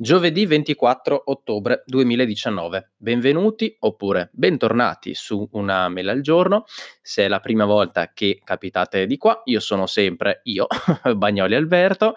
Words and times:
Giovedì 0.00 0.46
24 0.46 1.22
ottobre 1.24 1.82
2019. 1.84 2.92
Benvenuti 2.98 3.74
oppure 3.80 4.30
bentornati 4.32 5.12
su 5.12 5.48
una 5.54 5.88
mela 5.88 6.12
al 6.12 6.20
giorno. 6.20 6.66
Se 7.02 7.24
è 7.24 7.28
la 7.28 7.40
prima 7.40 7.64
volta 7.64 8.12
che 8.12 8.40
capitate 8.44 9.06
di 9.06 9.16
qua, 9.16 9.42
io 9.46 9.58
sono 9.58 9.86
sempre 9.86 10.42
io, 10.44 10.68
Bagnoli 11.16 11.56
Alberto. 11.56 12.14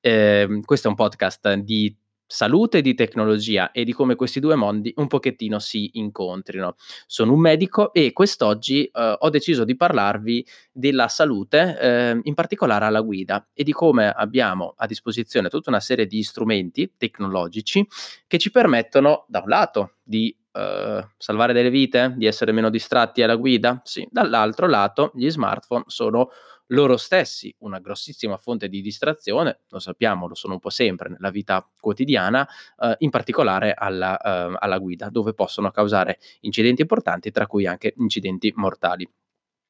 Eh, 0.00 0.60
questo 0.64 0.88
è 0.88 0.90
un 0.90 0.96
podcast 0.96 1.52
di 1.54 1.96
salute, 2.30 2.80
di 2.80 2.94
tecnologia 2.94 3.72
e 3.72 3.82
di 3.82 3.92
come 3.92 4.14
questi 4.14 4.38
due 4.38 4.54
mondi 4.54 4.92
un 4.96 5.08
pochettino 5.08 5.58
si 5.58 5.90
incontrino. 5.94 6.76
Sono 7.06 7.32
un 7.32 7.40
medico 7.40 7.92
e 7.92 8.12
quest'oggi 8.12 8.84
eh, 8.84 9.16
ho 9.18 9.28
deciso 9.30 9.64
di 9.64 9.76
parlarvi 9.76 10.46
della 10.70 11.08
salute, 11.08 11.76
eh, 11.80 12.20
in 12.22 12.34
particolare 12.34 12.84
alla 12.84 13.00
guida 13.00 13.48
e 13.52 13.64
di 13.64 13.72
come 13.72 14.08
abbiamo 14.08 14.74
a 14.76 14.86
disposizione 14.86 15.48
tutta 15.48 15.70
una 15.70 15.80
serie 15.80 16.06
di 16.06 16.22
strumenti 16.22 16.92
tecnologici 16.96 17.84
che 18.28 18.38
ci 18.38 18.52
permettono 18.52 19.24
da 19.26 19.40
un 19.40 19.48
lato 19.48 19.94
di 20.02 20.34
Uh, 20.52 21.00
salvare 21.16 21.52
delle 21.52 21.70
vite, 21.70 22.12
di 22.16 22.26
essere 22.26 22.50
meno 22.50 22.70
distratti 22.70 23.22
alla 23.22 23.36
guida? 23.36 23.80
Sì, 23.84 24.04
dall'altro 24.10 24.66
lato 24.66 25.12
gli 25.14 25.30
smartphone 25.30 25.84
sono 25.86 26.30
loro 26.70 26.96
stessi 26.96 27.54
una 27.58 27.78
grossissima 27.78 28.36
fonte 28.36 28.68
di 28.68 28.80
distrazione, 28.80 29.60
lo 29.68 29.78
sappiamo, 29.78 30.26
lo 30.26 30.34
sono 30.34 30.54
un 30.54 30.60
po' 30.60 30.70
sempre 30.70 31.08
nella 31.08 31.30
vita 31.30 31.68
quotidiana, 31.78 32.46
eh, 32.78 32.96
in 32.98 33.10
particolare 33.10 33.74
alla, 33.74 34.18
eh, 34.18 34.56
alla 34.58 34.78
guida, 34.78 35.08
dove 35.08 35.34
possono 35.34 35.70
causare 35.70 36.18
incidenti 36.40 36.82
importanti, 36.82 37.30
tra 37.30 37.46
cui 37.46 37.66
anche 37.66 37.94
incidenti 37.96 38.52
mortali. 38.56 39.08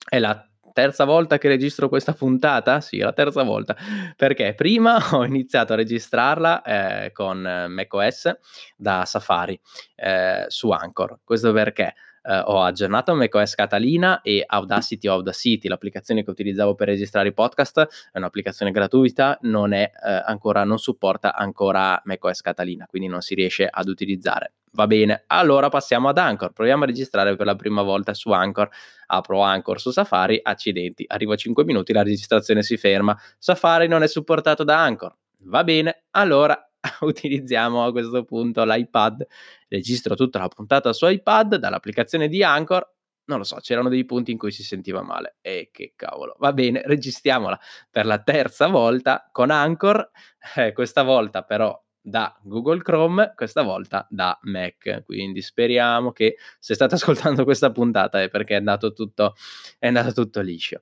È 0.08 0.18
la 0.18 0.44
terza 0.72 1.04
volta 1.04 1.38
che 1.38 1.48
registro 1.48 1.88
questa 1.88 2.12
puntata? 2.12 2.80
Sì, 2.80 2.98
la 2.98 3.12
terza 3.12 3.42
volta, 3.42 3.76
perché 4.16 4.54
prima 4.54 4.98
ho 5.12 5.24
iniziato 5.24 5.72
a 5.72 5.76
registrarla 5.76 6.62
eh, 6.62 7.12
con 7.12 7.66
macOS 7.68 8.32
da 8.76 9.04
Safari 9.04 9.58
eh, 9.96 10.44
su 10.48 10.70
Anchor. 10.70 11.20
Questo 11.24 11.52
perché 11.52 11.94
eh, 12.22 12.38
ho 12.38 12.62
aggiornato 12.62 13.14
macOS 13.14 13.54
Catalina 13.54 14.20
e 14.22 14.44
Audacity 14.46 15.08
o 15.08 15.12
Audacity, 15.12 15.68
l'applicazione 15.68 16.24
che 16.24 16.30
utilizzavo 16.30 16.74
per 16.74 16.88
registrare 16.88 17.28
i 17.28 17.32
podcast, 17.32 18.10
è 18.12 18.18
un'applicazione 18.18 18.70
gratuita, 18.70 19.38
non, 19.42 19.72
è, 19.72 19.90
eh, 20.04 20.22
ancora, 20.24 20.64
non 20.64 20.78
supporta 20.78 21.34
ancora 21.34 22.00
macOS 22.04 22.40
Catalina, 22.40 22.86
quindi 22.86 23.08
non 23.08 23.20
si 23.20 23.34
riesce 23.34 23.68
ad 23.70 23.88
utilizzare. 23.88 24.52
Va 24.72 24.86
bene, 24.86 25.24
allora 25.26 25.68
passiamo 25.68 26.08
ad 26.08 26.18
Anchor, 26.18 26.52
proviamo 26.52 26.84
a 26.84 26.86
registrare 26.86 27.34
per 27.34 27.44
la 27.44 27.56
prima 27.56 27.82
volta 27.82 28.14
su 28.14 28.30
Anchor. 28.30 28.68
Apro 29.06 29.40
Anchor 29.40 29.80
su 29.80 29.90
Safari, 29.90 30.38
accidenti, 30.40 31.04
arrivo 31.08 31.32
a 31.32 31.36
5 31.36 31.64
minuti, 31.64 31.92
la 31.92 32.04
registrazione 32.04 32.62
si 32.62 32.76
ferma. 32.76 33.18
Safari 33.38 33.88
non 33.88 34.04
è 34.04 34.06
supportato 34.06 34.62
da 34.62 34.80
Anchor. 34.80 35.12
Va 35.44 35.64
bene, 35.64 36.04
allora 36.10 36.69
utilizziamo 37.00 37.84
a 37.84 37.92
questo 37.92 38.24
punto 38.24 38.64
l'iPad, 38.64 39.26
registro 39.68 40.14
tutta 40.14 40.38
la 40.38 40.48
puntata 40.48 40.92
su 40.92 41.06
iPad 41.06 41.56
dall'applicazione 41.56 42.28
di 42.28 42.42
Anchor. 42.42 42.94
Non 43.24 43.38
lo 43.38 43.44
so, 43.44 43.56
c'erano 43.60 43.88
dei 43.88 44.04
punti 44.04 44.32
in 44.32 44.38
cui 44.38 44.50
si 44.50 44.64
sentiva 44.64 45.02
male. 45.02 45.36
E 45.40 45.70
che 45.72 45.92
cavolo. 45.94 46.36
Va 46.38 46.52
bene, 46.52 46.82
registriamola 46.86 47.58
per 47.90 48.06
la 48.06 48.18
terza 48.22 48.66
volta 48.66 49.28
con 49.30 49.50
Anchor. 49.50 50.10
Eh, 50.56 50.72
questa 50.72 51.02
volta 51.02 51.42
però 51.42 51.80
da 52.02 52.34
Google 52.42 52.82
Chrome, 52.82 53.32
questa 53.36 53.62
volta 53.62 54.06
da 54.10 54.36
Mac. 54.42 55.04
Quindi 55.04 55.42
speriamo 55.42 56.12
che 56.12 56.36
se 56.58 56.74
state 56.74 56.94
ascoltando 56.94 57.44
questa 57.44 57.70
puntata 57.70 58.20
è 58.22 58.28
perché 58.28 58.54
è 58.54 58.58
andato 58.58 58.92
tutto, 58.92 59.34
è 59.78 59.86
andato 59.86 60.12
tutto 60.12 60.40
liscio. 60.40 60.80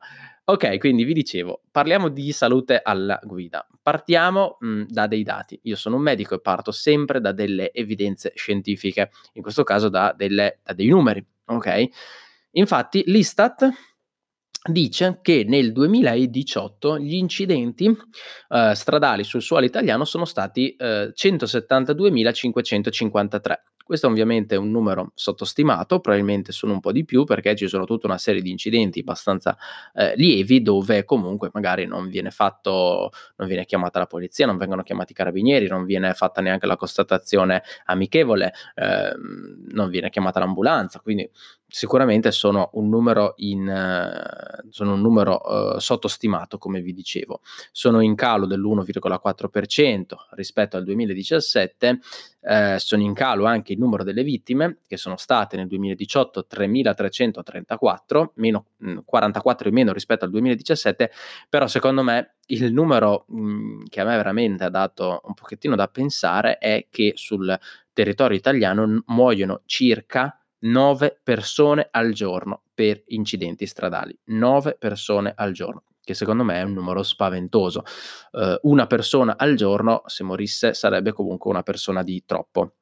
Ok, 0.51 0.79
quindi 0.79 1.05
vi 1.05 1.13
dicevo, 1.13 1.61
parliamo 1.71 2.09
di 2.09 2.33
salute 2.33 2.81
alla 2.83 3.21
guida. 3.23 3.67
Partiamo 3.83 4.57
mh, 4.59 4.85
da 4.89 5.07
dei 5.07 5.23
dati. 5.23 5.61
Io 5.65 5.77
sono 5.77 5.97
un 5.97 6.03
medico 6.03 6.35
e 6.35 6.41
parto 6.41 6.71
sempre 6.71 7.21
da 7.21 7.33
delle 7.33 7.71
evidenze 7.71 8.33
scientifiche, 8.35 9.11
in 9.35 9.43
questo 9.43 9.63
caso 9.63 9.91
da, 9.91 10.15
delle, 10.17 10.61
da 10.65 10.73
dei 10.73 10.89
numeri. 10.89 11.23
Ok? 11.49 11.89
Infatti 12.53 13.03
l'Istat 13.09 13.69
dice 14.71 15.19
che 15.21 15.45
nel 15.47 15.71
2018 15.71 16.99
gli 16.99 17.17
incidenti 17.17 17.95
eh, 18.49 18.73
stradali 18.75 19.25
sul 19.25 19.43
suolo 19.43 19.67
italiano 19.67 20.07
sono 20.07 20.25
stati 20.25 20.75
eh, 20.77 21.13
172.553 21.15 23.53
questo 23.89 24.07
è 24.07 24.11
ovviamente 24.11 24.55
un 24.55 24.71
numero 24.71 25.13
sottostimato, 25.15 25.99
probabilmente 26.01 26.53
sono 26.53 26.75
un 26.75 26.81
po' 26.81 26.93
di 26.93 27.07
più 27.07 27.25
perché 27.25 27.57
ci 27.57 27.69
sono 27.69 27.87
tutta 27.87 28.07
una 28.07 28.19
serie 28.19 28.43
di 28.43 28.51
incidenti 28.51 29.01
abbastanza 29.01 29.57
eh, 29.95 30.15
lievi 30.15 30.61
dove 30.61 31.07
comunque 31.07 31.49
magari 31.55 31.87
non 31.87 32.11
viene 32.11 32.31
fatto, 32.31 33.11
non 33.37 33.49
viene 33.49 33.65
chiamata 33.65 33.99
la 33.99 34.05
polizia, 34.05 34.45
non 34.45 34.59
vengono 34.59 34.83
chiamati 34.83 35.13
i 35.13 35.15
carabinieri, 35.15 35.69
non 35.69 35.87
viene 35.87 36.13
fatta 36.13 36.43
neanche 36.43 36.67
la 36.67 36.77
constatazione 36.77 37.63
amichevole, 37.87 38.53
eh, 38.75 39.15
non 39.73 39.89
viene 39.89 40.11
chiamata 40.11 40.39
l'ambulanza, 40.39 41.01
quindi 41.01 41.27
sicuramente 41.69 42.33
sono 42.33 42.71
un 42.73 42.89
numero, 42.89 43.35
in, 43.37 43.67
uh, 43.69 44.69
sono 44.71 44.95
un 44.95 45.01
numero 45.01 45.41
uh, 45.75 45.79
sottostimato, 45.79 46.57
come 46.57 46.81
vi 46.81 46.95
dicevo. 46.95 47.41
Sono 47.71 48.01
in 48.01 48.15
calo 48.15 48.47
dell'1,4% 48.47 50.03
rispetto 50.31 50.77
al 50.77 50.85
2017, 50.85 52.01
eh, 52.41 52.77
sono 52.79 53.03
in 53.03 53.13
calo 53.13 53.45
anche 53.45 53.75
il 53.75 53.79
numero 53.79 54.03
delle 54.03 54.23
vittime, 54.23 54.79
che 54.87 54.97
sono 54.97 55.17
state 55.19 55.57
nel 55.57 55.67
2018 55.67 56.47
3.334, 56.51 58.31
meno, 58.35 58.67
mh, 58.79 59.01
44 59.05 59.69
in 59.69 59.75
meno 59.75 59.93
rispetto 59.93 60.25
al 60.25 60.31
2017, 60.31 61.11
però 61.49 61.67
secondo 61.67 62.03
me 62.03 62.37
il 62.47 62.73
numero 62.73 63.27
mh, 63.29 63.85
che 63.91 64.01
a 64.01 64.05
me 64.05 64.17
veramente 64.17 64.65
ha 64.65 64.71
dato 64.71 65.21
un 65.25 65.35
pochettino 65.35 65.77
da 65.77 65.89
pensare 65.89 66.57
è 66.57 66.87
che 66.91 67.13
sul 67.17 67.59
territorio 67.93 68.39
italiano 68.39 69.03
muoiono 69.07 69.61
circa 69.67 70.39
9 70.61 71.21
persone 71.23 71.89
al 71.91 72.13
giorno 72.13 72.63
per 72.75 73.03
incidenti 73.09 73.67
stradali. 73.67 74.17
9 74.25 74.77
persone 74.79 75.33
al 75.37 75.53
giorno, 75.53 75.85
che 76.03 76.15
secondo 76.15 76.45
me 76.45 76.61
è 76.61 76.63
un 76.63 76.73
numero 76.73 77.03
spaventoso. 77.03 77.85
Uh, 78.33 78.59
una 78.71 78.87
persona 78.87 79.37
al 79.37 79.55
giorno, 79.55 80.03
se 80.07 80.25
morisse, 80.25 80.75
sarebbe 80.75 81.13
comunque 81.13 81.51
una 81.51 81.63
persona 81.63 82.03
di 82.03 82.23
troppo. 82.25 82.75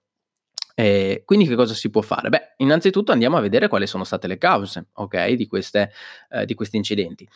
E 0.74 1.22
quindi 1.24 1.46
che 1.46 1.54
cosa 1.54 1.72
si 1.72 1.88
può 1.88 2.02
fare? 2.02 2.28
Beh, 2.28 2.54
innanzitutto 2.58 3.10
andiamo 3.10 3.38
a 3.38 3.40
vedere 3.40 3.68
quali 3.68 3.86
sono 3.86 4.04
state 4.04 4.26
le 4.26 4.36
cause, 4.36 4.88
ok, 4.92 5.30
di, 5.30 5.46
queste, 5.46 5.90
eh, 6.30 6.44
di 6.44 6.54
questi 6.54 6.76
incidenti 6.76 7.26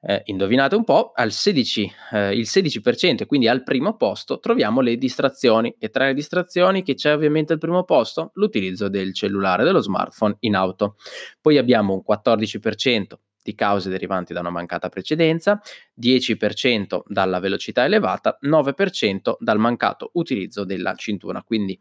eh, 0.00 0.22
indovinate 0.26 0.74
un 0.74 0.84
po', 0.84 1.12
al 1.14 1.32
16, 1.32 1.92
eh, 2.12 2.36
il 2.36 2.46
16%, 2.46 3.26
quindi 3.26 3.48
al 3.48 3.62
primo 3.62 3.96
posto, 3.96 4.38
troviamo 4.38 4.80
le 4.80 4.96
distrazioni. 4.96 5.74
E 5.78 5.90
tra 5.90 6.06
le 6.06 6.14
distrazioni 6.14 6.82
che 6.82 6.94
c'è 6.94 7.12
ovviamente 7.12 7.52
al 7.52 7.58
primo 7.58 7.84
posto, 7.84 8.30
l'utilizzo 8.34 8.88
del 8.88 9.14
cellulare, 9.14 9.64
dello 9.64 9.80
smartphone 9.80 10.36
in 10.40 10.54
auto. 10.54 10.96
Poi 11.40 11.58
abbiamo 11.58 11.94
un 11.94 12.02
14% 12.06 13.25
di 13.46 13.54
cause 13.54 13.88
derivanti 13.88 14.32
da 14.32 14.40
una 14.40 14.50
mancata 14.50 14.88
precedenza, 14.88 15.60
10% 15.98 17.02
dalla 17.06 17.38
velocità 17.38 17.84
elevata, 17.84 18.36
9% 18.42 19.36
dal 19.38 19.58
mancato 19.58 20.10
utilizzo 20.14 20.64
della 20.64 20.94
cintura. 20.96 21.42
Quindi 21.42 21.78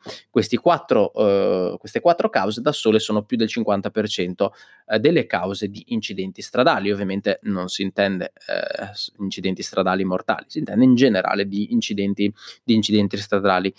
quattro, 0.62 1.12
eh, 1.14 1.76
queste 1.80 2.02
quattro 2.02 2.30
cause 2.30 2.62
da 2.62 2.72
sole 2.72 3.00
sono 3.00 3.24
più 3.24 3.36
del 3.36 3.50
50% 3.52 4.50
eh, 4.88 5.00
delle 5.00 5.26
cause 5.26 5.70
di 5.70 5.86
incidenti 5.88 6.44
stradali. 6.44 6.92
Ovviamente 6.92 7.40
non 7.44 7.68
si 7.68 7.82
intende 7.82 8.34
eh, 8.48 8.92
incidenti 9.18 9.64
stradali 9.64 10.04
mortali, 10.04 10.46
si 10.48 10.60
intende 10.60 10.86
in 10.86 10.94
generale 10.94 11.48
di 11.48 11.74
incidenti, 11.74 12.32
di 12.64 12.76
incidenti 12.76 13.18
stradali. 13.18 13.74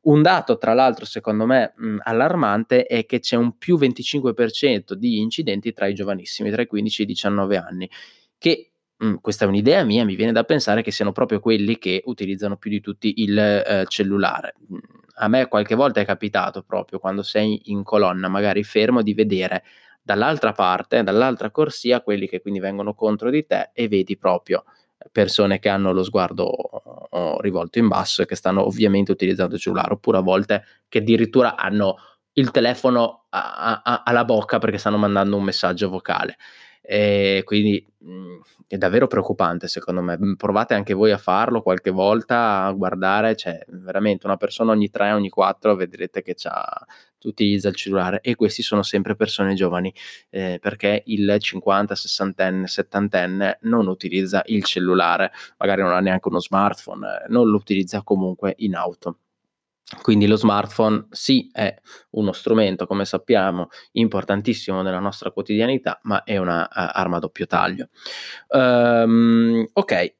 Un 0.00 0.22
dato, 0.22 0.56
tra 0.58 0.74
l'altro, 0.74 1.04
secondo 1.04 1.44
me 1.44 1.72
mh, 1.76 1.96
allarmante 2.04 2.84
è 2.84 3.04
che 3.04 3.18
c'è 3.20 3.36
un 3.36 3.58
più 3.58 3.76
25% 3.76 4.92
di 4.94 5.18
incidenti 5.18 5.72
tra 5.72 5.86
i 5.86 5.94
giovanissimi, 5.94 6.50
tra 6.50 6.62
i 6.62 6.66
15 6.66 7.02
e 7.02 7.04
i 7.04 7.08
19 7.08 7.56
anni, 7.56 7.90
che 8.38 8.70
mh, 8.96 9.14
questa 9.20 9.44
è 9.44 9.48
un'idea 9.48 9.82
mia, 9.84 10.04
mi 10.04 10.14
viene 10.14 10.32
da 10.32 10.44
pensare 10.44 10.82
che 10.82 10.92
siano 10.92 11.12
proprio 11.12 11.40
quelli 11.40 11.78
che 11.78 12.02
utilizzano 12.06 12.56
più 12.56 12.70
di 12.70 12.80
tutti 12.80 13.14
il 13.22 13.36
eh, 13.38 13.84
cellulare. 13.88 14.54
A 15.20 15.28
me 15.28 15.48
qualche 15.48 15.74
volta 15.74 16.00
è 16.00 16.04
capitato 16.04 16.62
proprio 16.62 17.00
quando 17.00 17.22
sei 17.22 17.60
in 17.72 17.82
colonna, 17.82 18.28
magari 18.28 18.62
fermo, 18.62 19.02
di 19.02 19.14
vedere 19.14 19.64
dall'altra 20.00 20.52
parte, 20.52 21.02
dall'altra 21.02 21.50
corsia, 21.50 22.00
quelli 22.02 22.28
che 22.28 22.40
quindi 22.40 22.60
vengono 22.60 22.94
contro 22.94 23.28
di 23.30 23.44
te 23.44 23.70
e 23.74 23.88
vedi 23.88 24.16
proprio 24.16 24.64
persone 25.12 25.58
che 25.58 25.68
hanno 25.68 25.92
lo 25.92 26.02
sguardo 26.02 26.44
oh, 26.44 27.40
rivolto 27.40 27.78
in 27.78 27.88
basso 27.88 28.22
e 28.22 28.26
che 28.26 28.34
stanno 28.34 28.64
ovviamente 28.64 29.12
utilizzando 29.12 29.54
il 29.54 29.60
cellulare, 29.60 29.92
oppure 29.94 30.18
a 30.18 30.22
volte 30.22 30.64
che 30.88 30.98
addirittura 30.98 31.56
hanno 31.56 31.96
il 32.32 32.50
telefono 32.50 33.24
a, 33.30 33.82
a, 33.82 34.02
alla 34.04 34.24
bocca 34.24 34.58
perché 34.58 34.78
stanno 34.78 34.96
mandando 34.96 35.36
un 35.36 35.44
messaggio 35.44 35.88
vocale. 35.88 36.36
E 36.80 37.42
quindi 37.44 37.84
mh, 37.98 38.10
mm, 38.10 38.40
è 38.66 38.76
davvero 38.78 39.06
preoccupante 39.06 39.68
secondo 39.68 40.00
me. 40.02 40.18
Provate 40.36 40.74
anche 40.74 40.94
voi 40.94 41.10
a 41.10 41.18
farlo 41.18 41.62
qualche 41.62 41.90
volta, 41.90 42.64
a 42.64 42.72
guardare, 42.72 43.36
cioè 43.36 43.58
veramente 43.68 44.26
una 44.26 44.36
persona 44.36 44.72
ogni 44.72 44.88
tre, 44.88 45.12
ogni 45.12 45.28
quattro 45.28 45.74
vedrete 45.74 46.22
che 46.22 46.34
c'ha, 46.34 46.86
utilizza 47.22 47.68
il 47.68 47.74
cellulare 47.74 48.20
e 48.20 48.34
questi 48.34 48.62
sono 48.62 48.82
sempre 48.82 49.16
persone 49.16 49.54
giovani 49.54 49.92
eh, 50.30 50.58
perché 50.60 51.02
il 51.06 51.36
50, 51.38 51.94
60enne, 51.94 52.64
70enne 52.64 53.58
non 53.62 53.86
utilizza 53.88 54.42
il 54.46 54.64
cellulare, 54.64 55.32
magari 55.58 55.82
non 55.82 55.92
ha 55.92 56.00
neanche 56.00 56.28
uno 56.28 56.40
smartphone, 56.40 57.06
eh, 57.06 57.28
non 57.28 57.48
lo 57.48 57.56
utilizza 57.56 58.02
comunque 58.02 58.54
in 58.58 58.74
auto. 58.74 59.18
Quindi 60.02 60.26
lo 60.26 60.36
smartphone 60.36 61.06
sì, 61.10 61.48
è 61.50 61.74
uno 62.10 62.32
strumento, 62.32 62.86
come 62.86 63.06
sappiamo, 63.06 63.68
importantissimo 63.92 64.82
nella 64.82 64.98
nostra 64.98 65.30
quotidianità, 65.30 65.98
ma 66.02 66.24
è 66.24 66.36
una 66.36 66.62
uh, 66.64 66.68
arma 66.70 67.16
a 67.16 67.20
doppio 67.20 67.46
taglio. 67.46 67.88
Um, 68.48 69.66
ok, 69.72 70.16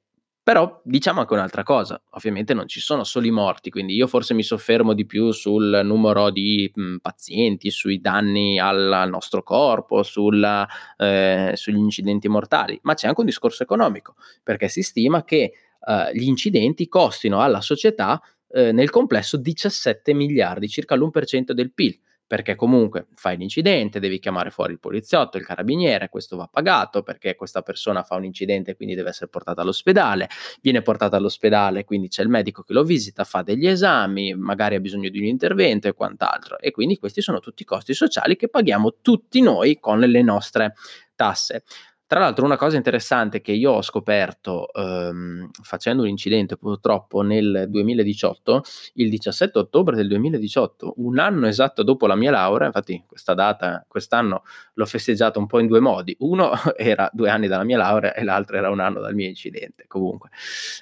però 0.48 0.80
diciamo 0.82 1.20
anche 1.20 1.34
un'altra 1.34 1.62
cosa, 1.62 2.00
ovviamente 2.12 2.54
non 2.54 2.66
ci 2.68 2.80
sono 2.80 3.04
solo 3.04 3.26
i 3.26 3.30
morti, 3.30 3.68
quindi 3.68 3.94
io 3.94 4.06
forse 4.06 4.32
mi 4.32 4.42
soffermo 4.42 4.94
di 4.94 5.04
più 5.04 5.30
sul 5.30 5.82
numero 5.84 6.30
di 6.30 6.72
mh, 6.74 6.96
pazienti, 7.02 7.70
sui 7.70 8.00
danni 8.00 8.58
al 8.58 9.08
nostro 9.10 9.42
corpo, 9.42 10.02
sulla, 10.02 10.66
eh, 10.96 11.52
sugli 11.54 11.76
incidenti 11.76 12.28
mortali, 12.28 12.78
ma 12.84 12.94
c'è 12.94 13.08
anche 13.08 13.20
un 13.20 13.26
discorso 13.26 13.62
economico, 13.62 14.14
perché 14.42 14.68
si 14.68 14.80
stima 14.80 15.22
che 15.22 15.52
eh, 15.86 16.10
gli 16.14 16.26
incidenti 16.26 16.88
costino 16.88 17.42
alla 17.42 17.60
società 17.60 18.18
eh, 18.50 18.72
nel 18.72 18.88
complesso 18.88 19.36
17 19.36 20.14
miliardi, 20.14 20.66
circa 20.66 20.94
l'1% 20.94 21.52
del 21.52 21.74
PIL 21.74 22.00
perché 22.28 22.54
comunque 22.54 23.06
fai 23.14 23.38
l'incidente, 23.38 24.00
devi 24.00 24.18
chiamare 24.18 24.50
fuori 24.50 24.74
il 24.74 24.78
poliziotto, 24.78 25.38
il 25.38 25.46
carabiniere, 25.46 26.10
questo 26.10 26.36
va 26.36 26.46
pagato 26.46 27.02
perché 27.02 27.34
questa 27.34 27.62
persona 27.62 28.02
fa 28.02 28.16
un 28.16 28.24
incidente 28.24 28.72
e 28.72 28.76
quindi 28.76 28.94
deve 28.94 29.08
essere 29.08 29.28
portata 29.28 29.62
all'ospedale, 29.62 30.28
viene 30.60 30.82
portata 30.82 31.16
all'ospedale, 31.16 31.84
quindi 31.84 32.08
c'è 32.08 32.22
il 32.22 32.28
medico 32.28 32.62
che 32.62 32.74
lo 32.74 32.84
visita, 32.84 33.24
fa 33.24 33.40
degli 33.40 33.66
esami, 33.66 34.34
magari 34.34 34.74
ha 34.74 34.80
bisogno 34.80 35.08
di 35.08 35.18
un 35.18 35.24
intervento 35.24 35.88
e 35.88 35.94
quant'altro. 35.94 36.58
E 36.58 36.70
quindi 36.70 36.98
questi 36.98 37.22
sono 37.22 37.40
tutti 37.40 37.62
i 37.62 37.64
costi 37.64 37.94
sociali 37.94 38.36
che 38.36 38.48
paghiamo 38.48 38.96
tutti 39.00 39.40
noi 39.40 39.78
con 39.80 39.98
le 39.98 40.22
nostre 40.22 40.74
tasse. 41.14 41.64
Tra 42.08 42.20
l'altro 42.20 42.46
una 42.46 42.56
cosa 42.56 42.78
interessante 42.78 43.42
che 43.42 43.52
io 43.52 43.72
ho 43.72 43.82
scoperto 43.82 44.72
ehm, 44.72 45.50
facendo 45.60 46.04
un 46.04 46.08
incidente 46.08 46.56
purtroppo 46.56 47.20
nel 47.20 47.66
2018, 47.68 48.62
il 48.94 49.10
17 49.10 49.58
ottobre 49.58 49.94
del 49.94 50.08
2018, 50.08 50.94
un 50.96 51.18
anno 51.18 51.46
esatto 51.46 51.82
dopo 51.82 52.06
la 52.06 52.14
mia 52.16 52.30
laurea, 52.30 52.68
infatti 52.68 53.04
questa 53.06 53.34
data 53.34 53.84
quest'anno 53.86 54.42
l'ho 54.72 54.86
festeggiata 54.86 55.38
un 55.38 55.46
po' 55.46 55.58
in 55.58 55.66
due 55.66 55.80
modi, 55.80 56.16
uno 56.20 56.52
era 56.78 57.10
due 57.12 57.28
anni 57.28 57.46
dalla 57.46 57.64
mia 57.64 57.76
laurea 57.76 58.14
e 58.14 58.24
l'altro 58.24 58.56
era 58.56 58.70
un 58.70 58.80
anno 58.80 59.00
dal 59.00 59.14
mio 59.14 59.28
incidente, 59.28 59.84
comunque, 59.86 60.30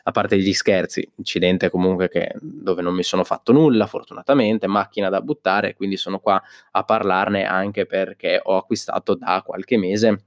a 0.04 0.12
parte 0.12 0.38
gli 0.38 0.52
scherzi, 0.52 1.10
incidente 1.16 1.70
comunque 1.70 2.08
che, 2.08 2.36
dove 2.40 2.82
non 2.82 2.94
mi 2.94 3.02
sono 3.02 3.24
fatto 3.24 3.50
nulla 3.50 3.88
fortunatamente, 3.88 4.68
macchina 4.68 5.08
da 5.08 5.20
buttare, 5.20 5.74
quindi 5.74 5.96
sono 5.96 6.20
qua 6.20 6.40
a 6.70 6.84
parlarne 6.84 7.44
anche 7.44 7.84
perché 7.84 8.40
ho 8.40 8.56
acquistato 8.56 9.16
da 9.16 9.42
qualche 9.44 9.76
mese 9.76 10.25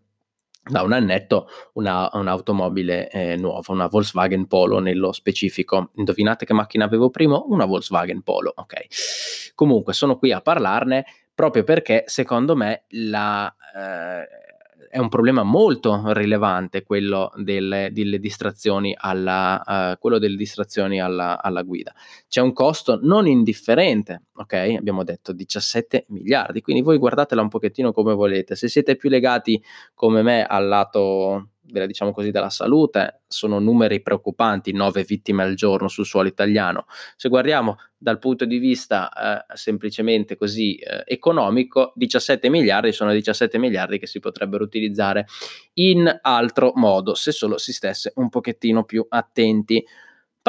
da 0.69 0.83
un 0.83 0.94
annetto 0.94 1.48
una, 1.74 2.10
un'automobile 2.13 3.10
eh, 3.10 3.36
nuova, 3.36 3.74
una 3.74 3.88
Volkswagen 3.88 4.48
Polo 4.48 4.80
nello 4.80 5.12
specifico. 5.12 5.92
Indovinate 5.95 6.45
che 6.45 6.54
macchina 6.54 6.86
avevo 6.86 7.10
prima? 7.10 7.42
Una 7.45 7.66
Volkswagen 7.66 8.21
Polo, 8.21 8.54
ok. 8.56 9.54
Comunque 9.56 9.94
sono 9.94 10.18
qui 10.18 10.31
a 10.31 10.42
parlarne 10.42 11.06
proprio 11.33 11.63
perché 11.63 12.04
secondo 12.07 12.56
me 12.56 12.83
la, 12.89 13.54
eh, 13.75 14.48
è 14.89 14.97
un 14.97 15.07
problema 15.07 15.44
molto 15.44 16.12
rilevante 16.13 16.83
quello 16.83 17.31
delle, 17.36 17.89
delle 17.91 18.19
distrazioni, 18.19 18.95
alla, 18.97 19.62
uh, 19.94 20.00
quello 20.00 20.18
delle 20.18 20.36
distrazioni 20.36 21.00
alla, 21.00 21.41
alla, 21.41 21.62
guida. 21.62 21.94
C'è 22.27 22.41
un 22.41 22.53
costo 22.53 23.00
non 23.01 23.27
indifferente, 23.27 24.24
ok? 24.33 24.53
Abbiamo 24.77 25.03
detto 25.03 25.31
17 25.31 26.06
miliardi, 26.09 26.62
quindi 26.62 26.81
voi 26.81 26.97
guardatela 26.97 27.41
un 27.41 27.50
pochettino 27.50 27.91
come 27.91 28.13
volete. 28.13 28.56
Se 28.56 28.68
siete 28.68 28.95
più 28.95 29.09
legati 29.09 29.62
come 29.94 30.24
me 30.24 30.44
al 30.44 30.68
lato 30.68 31.50
della, 31.71 31.86
diciamo 31.86 32.12
così, 32.12 32.31
della 32.31 32.50
salute, 32.50 33.21
sono 33.27 33.60
numeri 33.60 34.01
preoccupanti, 34.01 34.71
9 34.71 35.04
vittime 35.04 35.44
al 35.44 35.56
giorno 35.56 35.88
sul 35.88 36.06
suolo 36.06 36.27
italiano. 36.27 36.86
Se 37.16 37.30
guardiamo 37.30 37.77
dal 37.98 38.19
punto 38.19 38.45
di 38.45 38.57
vista 38.57 39.45
eh, 39.48 39.56
semplicemente 39.56 40.36
così 40.36 40.75
eh, 40.75 41.04
economico, 41.06 41.92
17 41.95 42.50
miliardi 42.50 42.92
sono 42.92 43.12
17 43.12 43.57
miliardi 43.57 44.00
che 44.00 44.07
si 44.07 44.19
potrebbero 44.19 44.63
utilizzare 44.63 45.25
in 45.74 46.19
altro 46.21 46.71
modo, 46.75 47.13
se 47.13 47.31
solo 47.31 47.57
si 47.57 47.74
stesse 47.74 48.13
un 48.16 48.30
pochettino 48.30 48.83
più 48.83 49.06
attenti. 49.07 49.86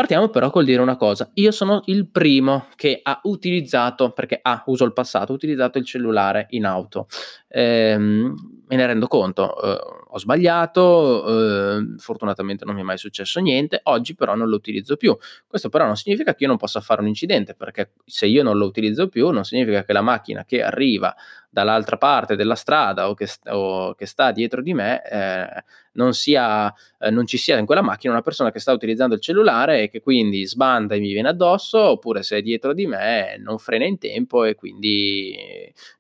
Partiamo 0.01 0.31
però 0.31 0.49
col 0.49 0.65
dire 0.65 0.81
una 0.81 0.97
cosa, 0.97 1.31
io 1.35 1.51
sono 1.51 1.83
il 1.85 2.09
primo 2.09 2.69
che 2.75 3.01
ha 3.03 3.21
utilizzato, 3.25 4.13
perché 4.13 4.39
ah, 4.41 4.63
uso 4.65 4.87
il 4.87 4.95
passato, 4.95 5.33
ho 5.33 5.35
utilizzato 5.35 5.77
il 5.77 5.85
cellulare 5.85 6.47
in 6.51 6.65
auto. 6.65 7.07
Ehm, 7.49 8.35
me 8.67 8.77
ne 8.77 8.87
rendo 8.87 9.09
conto, 9.09 9.61
eh, 9.61 9.79
ho 10.09 10.19
sbagliato, 10.19 11.27
eh, 11.27 11.95
fortunatamente 11.99 12.65
non 12.65 12.77
mi 12.77 12.81
è 12.81 12.85
mai 12.85 12.97
successo 12.97 13.41
niente, 13.41 13.81
oggi 13.83 14.15
però 14.15 14.35
non 14.35 14.49
lo 14.49 14.57
utilizzo 14.57 14.97
più. 14.97 15.15
Questo 15.47 15.69
però 15.69 15.85
non 15.85 15.97
significa 15.97 16.33
che 16.33 16.45
io 16.45 16.49
non 16.49 16.57
possa 16.57 16.81
fare 16.81 17.03
un 17.03 17.09
incidente, 17.09 17.55
perché 17.55 17.93
se 18.07 18.25
io 18.25 18.43
non 18.43 18.57
lo 18.57 18.65
utilizzo 18.65 19.07
più 19.09 19.29
non 19.29 19.45
significa 19.45 19.85
che 19.85 19.93
la 19.93 20.01
macchina 20.01 20.47
che 20.47 20.63
arriva 20.63 21.15
dall'altra 21.51 21.97
parte 21.99 22.37
della 22.37 22.55
strada 22.55 23.09
o 23.09 23.15
che, 23.15 23.29
o 23.49 23.95
che 23.95 24.07
sta 24.07 24.31
dietro 24.31 24.63
di 24.63 24.73
me 24.73 25.03
eh, 25.03 25.65
non, 25.93 26.15
sia, 26.15 26.73
eh, 26.99 27.11
non 27.11 27.27
ci 27.27 27.37
sia 27.37 27.59
in 27.59 27.67
quella 27.67 27.83
macchina 27.83 28.13
una 28.13 28.23
persona 28.23 28.53
che 28.53 28.61
sta 28.61 28.73
utilizzando 28.73 29.17
il 29.17 29.21
cellulare 29.21 29.83
e 29.83 29.91
che 29.91 30.01
quindi 30.01 30.47
sbanda 30.47 30.95
e 30.95 31.01
mi 31.01 31.13
viene 31.13 31.29
addosso, 31.29 31.79
oppure 31.79 32.23
se 32.23 32.39
è 32.39 32.43
dietro 32.43 32.73
di 32.73 32.87
me 32.87 33.37
non 33.39 33.59
frena 33.59 33.85
in 33.85 33.99
tempo 33.99 34.45
e 34.45 34.55
quindi 34.55 35.35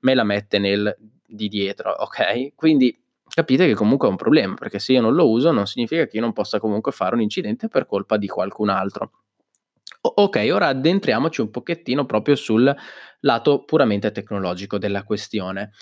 me 0.00 0.14
la 0.14 0.25
mette 0.25 0.58
nel 0.58 0.97
di 1.26 1.49
dietro, 1.49 1.91
ok? 1.91 2.55
Quindi 2.55 2.97
capite 3.32 3.67
che 3.67 3.75
comunque 3.75 4.08
è 4.08 4.11
un 4.11 4.17
problema, 4.17 4.55
perché 4.55 4.79
se 4.79 4.93
io 4.93 5.00
non 5.00 5.14
lo 5.14 5.29
uso 5.29 5.52
non 5.52 5.67
significa 5.67 6.06
che 6.06 6.17
io 6.17 6.23
non 6.23 6.32
possa 6.32 6.58
comunque 6.58 6.93
fare 6.93 7.14
un 7.14 7.20
incidente 7.20 7.69
per 7.69 7.87
colpa 7.87 8.17
di 8.17 8.26
qualcun 8.26 8.69
altro. 8.69 9.11
Ok, 10.02 10.49
ora 10.50 10.69
addentriamoci 10.69 11.43
un 11.43 11.50
pochettino 11.50 12.06
proprio 12.06 12.35
sul 12.35 12.75
lato 13.20 13.64
puramente 13.64 14.11
tecnologico 14.12 14.79
della 14.79 15.05
questione. 15.05 15.73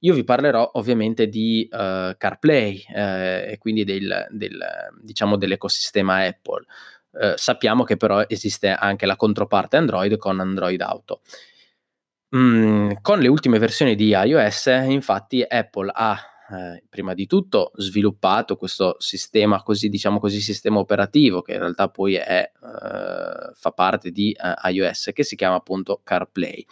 Io 0.00 0.12
vi 0.12 0.24
parlerò 0.24 0.72
ovviamente 0.74 1.26
di 1.28 1.66
uh, 1.70 2.14
CarPlay 2.18 2.84
eh, 2.94 3.52
e 3.52 3.58
quindi 3.58 3.84
del, 3.84 4.26
del, 4.30 4.58
diciamo 5.00 5.36
dell'ecosistema 5.36 6.26
Apple. 6.26 6.64
Uh, 7.12 7.32
sappiamo 7.36 7.84
che 7.84 7.96
però 7.96 8.24
esiste 8.26 8.68
anche 8.68 9.06
la 9.06 9.16
controparte 9.16 9.78
Android 9.78 10.18
con 10.18 10.38
Android 10.40 10.80
Auto. 10.82 11.22
Mm, 12.36 12.90
con 13.00 13.20
le 13.20 13.28
ultime 13.28 13.58
versioni 13.58 13.94
di 13.94 14.08
iOS, 14.08 14.66
infatti, 14.86 15.42
Apple 15.46 15.90
ha 15.94 16.18
eh, 16.52 16.82
prima 16.88 17.14
di 17.14 17.26
tutto 17.26 17.72
sviluppato 17.76 18.56
questo 18.56 18.96
sistema 18.98 19.62
così, 19.62 19.88
diciamo 19.88 20.18
così, 20.18 20.40
sistema 20.40 20.78
operativo 20.78 21.40
che 21.40 21.52
in 21.52 21.60
realtà 21.60 21.88
poi 21.88 22.14
è, 22.16 22.50
eh, 22.52 23.31
fa 23.54 23.70
parte 23.70 24.10
di 24.10 24.32
eh, 24.32 24.70
iOS 24.70 25.10
che 25.12 25.24
si 25.24 25.36
chiama 25.36 25.56
appunto 25.56 26.00
CarPlay. 26.02 26.64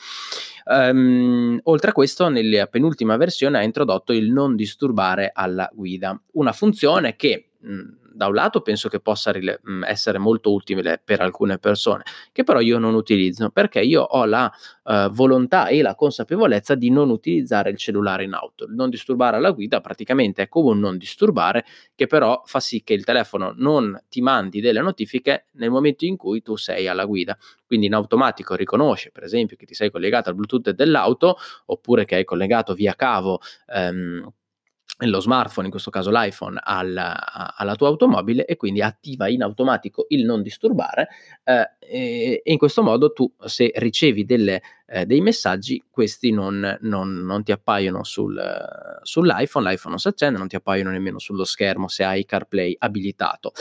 Um, 0.64 1.58
oltre 1.64 1.90
a 1.90 1.92
questo, 1.92 2.28
nella 2.28 2.66
penultima 2.66 3.16
versione 3.16 3.58
ha 3.58 3.62
introdotto 3.62 4.12
il 4.12 4.30
non 4.30 4.56
disturbare 4.56 5.30
alla 5.32 5.68
guida, 5.72 6.20
una 6.32 6.52
funzione 6.52 7.16
che 7.16 7.50
mh, 7.58 7.72
mm, 7.72 7.88
da 8.20 8.26
un 8.26 8.34
lato 8.34 8.60
penso 8.60 8.90
che 8.90 9.00
possa 9.00 9.32
rile- 9.32 9.62
essere 9.86 10.18
molto 10.18 10.52
utile 10.52 11.00
per 11.02 11.22
alcune 11.22 11.58
persone, 11.58 12.02
che 12.32 12.44
però 12.44 12.60
io 12.60 12.78
non 12.78 12.92
utilizzo 12.92 13.48
perché 13.48 13.80
io 13.80 14.02
ho 14.02 14.26
la 14.26 14.52
uh, 14.84 15.08
volontà 15.08 15.68
e 15.68 15.80
la 15.80 15.94
consapevolezza 15.94 16.74
di 16.74 16.90
non 16.90 17.08
utilizzare 17.08 17.70
il 17.70 17.78
cellulare 17.78 18.24
in 18.24 18.34
auto. 18.34 18.64
Il 18.66 18.74
non 18.74 18.90
disturbare 18.90 19.38
alla 19.38 19.52
guida 19.52 19.80
praticamente 19.80 20.42
è 20.42 20.48
come 20.48 20.72
un 20.72 20.80
non 20.80 20.98
disturbare 20.98 21.64
che 21.94 22.06
però 22.06 22.42
fa 22.44 22.60
sì 22.60 22.82
che 22.82 22.92
il 22.92 23.04
telefono 23.04 23.54
non 23.56 23.98
ti 24.10 24.20
mandi 24.20 24.60
delle 24.60 24.82
notifiche 24.82 25.46
nel 25.52 25.70
momento 25.70 26.04
in 26.04 26.18
cui 26.18 26.42
tu 26.42 26.56
sei 26.56 26.88
alla 26.88 27.06
guida. 27.06 27.38
Quindi 27.64 27.86
in 27.86 27.94
automatico 27.94 28.54
riconosce, 28.54 29.12
per 29.12 29.22
esempio, 29.22 29.56
che 29.56 29.64
ti 29.64 29.72
sei 29.72 29.90
collegato 29.90 30.28
al 30.28 30.34
Bluetooth 30.34 30.72
dell'auto 30.72 31.38
oppure 31.66 32.04
che 32.04 32.16
hai 32.16 32.24
collegato 32.24 32.74
via 32.74 32.94
cavo. 32.94 33.40
Um, 33.74 34.30
lo 35.08 35.20
smartphone, 35.20 35.66
in 35.66 35.70
questo 35.70 35.90
caso 35.90 36.10
l'iPhone, 36.10 36.58
alla, 36.62 37.54
alla, 37.56 37.74
tua 37.74 37.88
automobile 37.88 38.44
e 38.44 38.56
quindi 38.56 38.82
attiva 38.82 39.28
in 39.28 39.42
automatico 39.42 40.06
il 40.08 40.24
non 40.24 40.42
disturbare 40.42 41.08
eh, 41.44 41.76
e, 41.78 42.42
in 42.44 42.58
questo 42.58 42.82
modo 42.82 43.12
tu 43.12 43.32
se 43.44 43.72
ricevi 43.76 44.24
delle, 44.24 44.60
eh, 44.86 45.06
dei 45.06 45.20
messaggi 45.20 45.82
questi 45.90 46.30
non, 46.32 46.78
non, 46.82 47.18
non 47.24 47.42
ti 47.42 47.52
appaiono 47.52 48.04
sul, 48.04 48.38
sull'iPhone, 49.02 49.70
l'iPhone 49.70 49.90
non 49.90 49.98
si 49.98 50.08
accende, 50.08 50.38
non 50.38 50.48
ti 50.48 50.56
appaiono 50.56 50.90
nemmeno 50.90 51.18
sullo 51.18 51.44
schermo 51.44 51.88
se 51.88 52.04
hai 52.04 52.24
CarPlay 52.24 52.76
abilitato. 52.78 53.52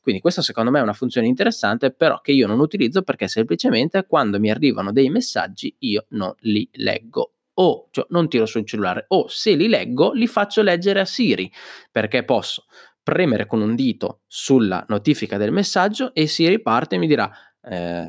Quindi 0.00 0.20
questa 0.20 0.42
secondo 0.42 0.70
me 0.70 0.80
è 0.80 0.82
una 0.82 0.92
funzione 0.94 1.26
interessante 1.26 1.92
però 1.92 2.20
che 2.20 2.32
io 2.32 2.46
non 2.46 2.58
utilizzo 2.58 3.02
perché 3.02 3.28
semplicemente 3.28 4.04
quando 4.06 4.40
mi 4.40 4.50
arrivano 4.50 4.92
dei 4.92 5.10
messaggi 5.10 5.74
io 5.80 6.06
non 6.10 6.34
li 6.40 6.68
leggo 6.72 7.34
o 7.60 7.88
cioè, 7.90 8.06
non 8.10 8.28
tiro 8.28 8.46
sul 8.46 8.66
cellulare, 8.66 9.04
o 9.08 9.28
se 9.28 9.54
li 9.54 9.68
leggo 9.68 10.12
li 10.12 10.26
faccio 10.26 10.62
leggere 10.62 11.00
a 11.00 11.04
Siri, 11.04 11.50
perché 11.90 12.24
posso 12.24 12.64
premere 13.02 13.46
con 13.46 13.60
un 13.60 13.74
dito 13.74 14.20
sulla 14.26 14.84
notifica 14.88 15.38
del 15.38 15.52
messaggio 15.52 16.12
e 16.14 16.26
Siri 16.26 16.60
parte 16.60 16.96
e 16.96 16.98
mi 16.98 17.06
dirà 17.06 17.30
eh, 17.62 18.08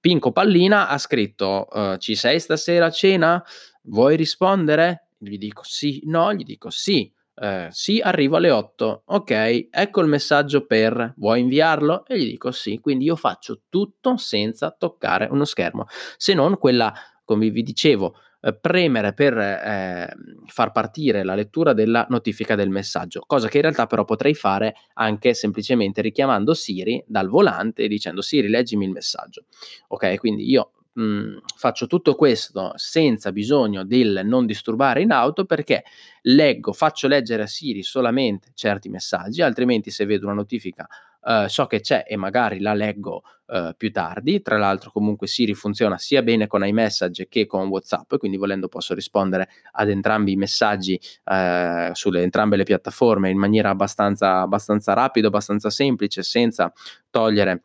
Pinco 0.00 0.32
Pallina 0.32 0.88
ha 0.88 0.98
scritto 0.98 1.68
eh, 1.70 1.96
ci 1.98 2.14
sei 2.14 2.40
stasera 2.40 2.86
a 2.86 2.90
cena? 2.90 3.42
Vuoi 3.82 4.16
rispondere? 4.16 5.08
Gli 5.18 5.38
dico 5.38 5.62
sì, 5.64 6.02
no, 6.04 6.32
gli 6.34 6.44
dico 6.44 6.70
sì. 6.70 7.12
Eh, 7.34 7.68
sì, 7.70 8.00
arrivo 8.00 8.36
alle 8.36 8.50
8. 8.50 9.02
Ok, 9.06 9.68
ecco 9.70 10.00
il 10.00 10.08
messaggio 10.08 10.66
per. 10.66 11.14
Vuoi 11.16 11.40
inviarlo? 11.40 12.04
E 12.06 12.18
gli 12.18 12.30
dico 12.30 12.50
sì. 12.50 12.78
Quindi 12.78 13.04
io 13.04 13.16
faccio 13.16 13.62
tutto 13.68 14.16
senza 14.16 14.70
toccare 14.70 15.28
uno 15.30 15.44
schermo, 15.44 15.86
se 16.16 16.34
non 16.34 16.58
quella, 16.58 16.92
come 17.24 17.48
vi 17.50 17.62
dicevo, 17.62 18.14
eh, 18.42 18.54
premere 18.54 19.12
per 19.12 19.36
eh, 19.36 20.14
far 20.46 20.72
partire 20.72 21.22
la 21.24 21.34
lettura 21.34 21.72
della 21.72 22.06
notifica 22.08 22.54
del 22.54 22.70
messaggio, 22.70 23.22
cosa 23.26 23.48
che 23.48 23.56
in 23.56 23.62
realtà 23.62 23.86
però 23.86 24.04
potrei 24.04 24.34
fare 24.34 24.74
anche 24.94 25.34
semplicemente 25.34 26.00
richiamando 26.00 26.54
Siri 26.54 27.02
dal 27.06 27.28
volante 27.28 27.82
e 27.82 27.88
dicendo 27.88 28.22
Siri 28.22 28.48
leggimi 28.48 28.86
il 28.86 28.92
messaggio. 28.92 29.44
Ok, 29.88 30.16
quindi 30.16 30.48
io 30.48 30.70
mh, 30.94 31.02
mhmm, 31.02 31.38
faccio 31.56 31.86
tutto 31.86 32.14
questo 32.14 32.72
senza 32.76 33.30
bisogno 33.32 33.84
del 33.84 34.22
non 34.24 34.46
disturbare 34.46 35.02
in 35.02 35.12
auto 35.12 35.44
perché 35.44 35.84
leggo, 36.22 36.72
faccio 36.72 37.08
leggere 37.08 37.42
a 37.42 37.46
Siri 37.46 37.82
solamente 37.82 38.52
certi 38.54 38.88
messaggi, 38.88 39.42
altrimenti 39.42 39.90
se 39.90 40.06
vedo 40.06 40.26
una 40.26 40.34
notifica 40.34 40.86
uh, 41.22 41.46
so 41.46 41.66
che 41.66 41.80
c'è 41.80 42.04
e 42.06 42.16
magari 42.16 42.60
la 42.60 42.74
leggo 42.74 43.22
uh, 43.46 43.74
più 43.76 43.90
tardi. 43.90 44.42
Tra 44.42 44.58
l'altro 44.58 44.90
comunque 44.90 45.26
Siri 45.26 45.54
funziona 45.54 45.98
sia 45.98 46.22
bene 46.22 46.46
con 46.46 46.64
iMessage 46.64 47.28
che 47.28 47.46
con 47.46 47.68
WhatsApp, 47.68 48.16
quindi 48.16 48.36
volendo 48.36 48.68
posso 48.68 48.94
rispondere 48.94 49.48
ad 49.72 49.88
entrambi 49.88 50.32
i 50.32 50.36
messaggi 50.36 51.00
uh, 51.24 51.92
sulle 51.92 52.22
entrambe 52.22 52.56
le 52.56 52.64
piattaforme 52.64 53.30
in 53.30 53.38
maniera 53.38 53.70
abbastanza, 53.70 54.40
abbastanza 54.40 54.92
rapida, 54.92 55.28
abbastanza 55.28 55.70
semplice, 55.70 56.22
senza 56.22 56.72
togliere 57.10 57.62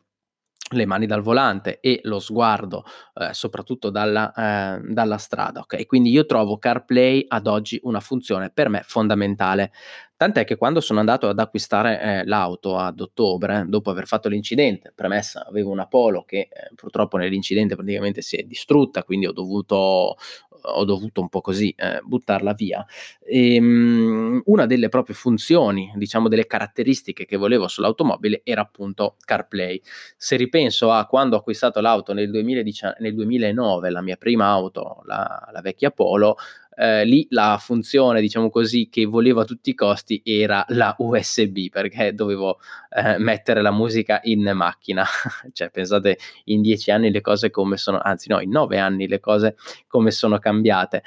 le 0.70 0.86
mani 0.86 1.06
dal 1.06 1.22
volante 1.22 1.78
e 1.80 2.00
lo 2.04 2.18
sguardo 2.18 2.84
eh, 3.14 3.32
soprattutto 3.32 3.90
dalla, 3.90 4.32
eh, 4.32 4.80
dalla 4.82 5.18
strada. 5.18 5.60
Ok, 5.60 5.86
quindi 5.86 6.10
io 6.10 6.26
trovo 6.26 6.58
CarPlay 6.58 7.24
ad 7.28 7.46
oggi 7.46 7.78
una 7.84 8.00
funzione 8.00 8.50
per 8.50 8.68
me 8.68 8.82
fondamentale. 8.84 9.70
Tant'è 10.18 10.44
che 10.44 10.56
quando 10.56 10.80
sono 10.80 11.00
andato 11.00 11.28
ad 11.28 11.38
acquistare 11.38 12.00
eh, 12.00 12.24
l'auto 12.24 12.78
ad 12.78 13.00
ottobre, 13.00 13.66
dopo 13.68 13.90
aver 13.90 14.06
fatto 14.06 14.30
l'incidente, 14.30 14.90
premessa 14.94 15.44
avevo 15.46 15.70
una 15.70 15.86
Polo 15.86 16.24
che 16.24 16.48
eh, 16.50 16.70
purtroppo 16.74 17.18
nell'incidente 17.18 17.74
praticamente 17.74 18.22
si 18.22 18.36
è 18.36 18.42
distrutta, 18.42 19.04
quindi 19.04 19.26
ho 19.26 19.32
dovuto, 19.32 20.16
ho 20.62 20.84
dovuto 20.86 21.20
un 21.20 21.28
po' 21.28 21.42
così 21.42 21.74
eh, 21.76 22.00
buttarla 22.02 22.54
via. 22.54 22.82
E, 23.22 23.58
um, 23.58 24.40
una 24.46 24.64
delle 24.64 24.88
proprie 24.88 25.14
funzioni, 25.14 25.92
diciamo 25.96 26.28
delle 26.28 26.46
caratteristiche 26.46 27.26
che 27.26 27.36
volevo 27.36 27.68
sull'automobile 27.68 28.40
era 28.42 28.62
appunto 28.62 29.16
CarPlay. 29.22 29.82
Se 30.16 30.36
ripenso 30.36 30.92
a 30.92 31.04
quando 31.04 31.36
ho 31.36 31.40
acquistato 31.40 31.80
l'auto 31.80 32.14
nel, 32.14 32.30
2010, 32.30 32.86
nel 33.00 33.14
2009, 33.14 33.90
la 33.90 34.00
mia 34.00 34.16
prima 34.16 34.46
auto, 34.46 35.02
la, 35.04 35.46
la 35.52 35.60
vecchia 35.60 35.90
Polo, 35.90 36.36
eh, 36.76 37.04
lì 37.04 37.26
la 37.30 37.56
funzione, 37.58 38.20
diciamo 38.20 38.50
così, 38.50 38.88
che 38.90 39.06
volevo 39.06 39.40
a 39.40 39.44
tutti 39.44 39.70
i 39.70 39.74
costi 39.74 40.20
era 40.24 40.64
la 40.68 40.94
USB, 40.98 41.68
perché 41.70 42.12
dovevo 42.12 42.58
eh, 42.90 43.18
mettere 43.18 43.62
la 43.62 43.70
musica 43.70 44.20
in 44.24 44.50
macchina. 44.54 45.04
cioè, 45.52 45.70
pensate, 45.70 46.18
in 46.44 46.60
dieci 46.60 46.90
anni 46.90 47.10
le 47.10 47.22
cose 47.22 47.50
come 47.50 47.76
sono, 47.78 47.98
anzi 47.98 48.28
no, 48.28 48.40
in 48.40 48.50
nove 48.50 48.78
anni 48.78 49.08
le 49.08 49.20
cose 49.20 49.56
come 49.86 50.10
sono 50.10 50.38
cambiate. 50.38 51.02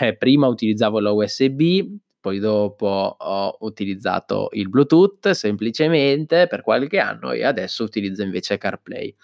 Eh, 0.00 0.16
prima 0.16 0.46
utilizzavo 0.46 1.00
la 1.00 1.10
USB, 1.10 1.60
poi 2.20 2.38
dopo 2.38 3.16
ho 3.18 3.56
utilizzato 3.60 4.48
il 4.52 4.68
Bluetooth 4.68 5.30
semplicemente 5.30 6.46
per 6.46 6.62
qualche 6.62 6.98
anno 6.98 7.32
e 7.32 7.44
adesso 7.44 7.84
utilizzo 7.84 8.22
invece 8.22 8.56
CarPlay. 8.56 9.14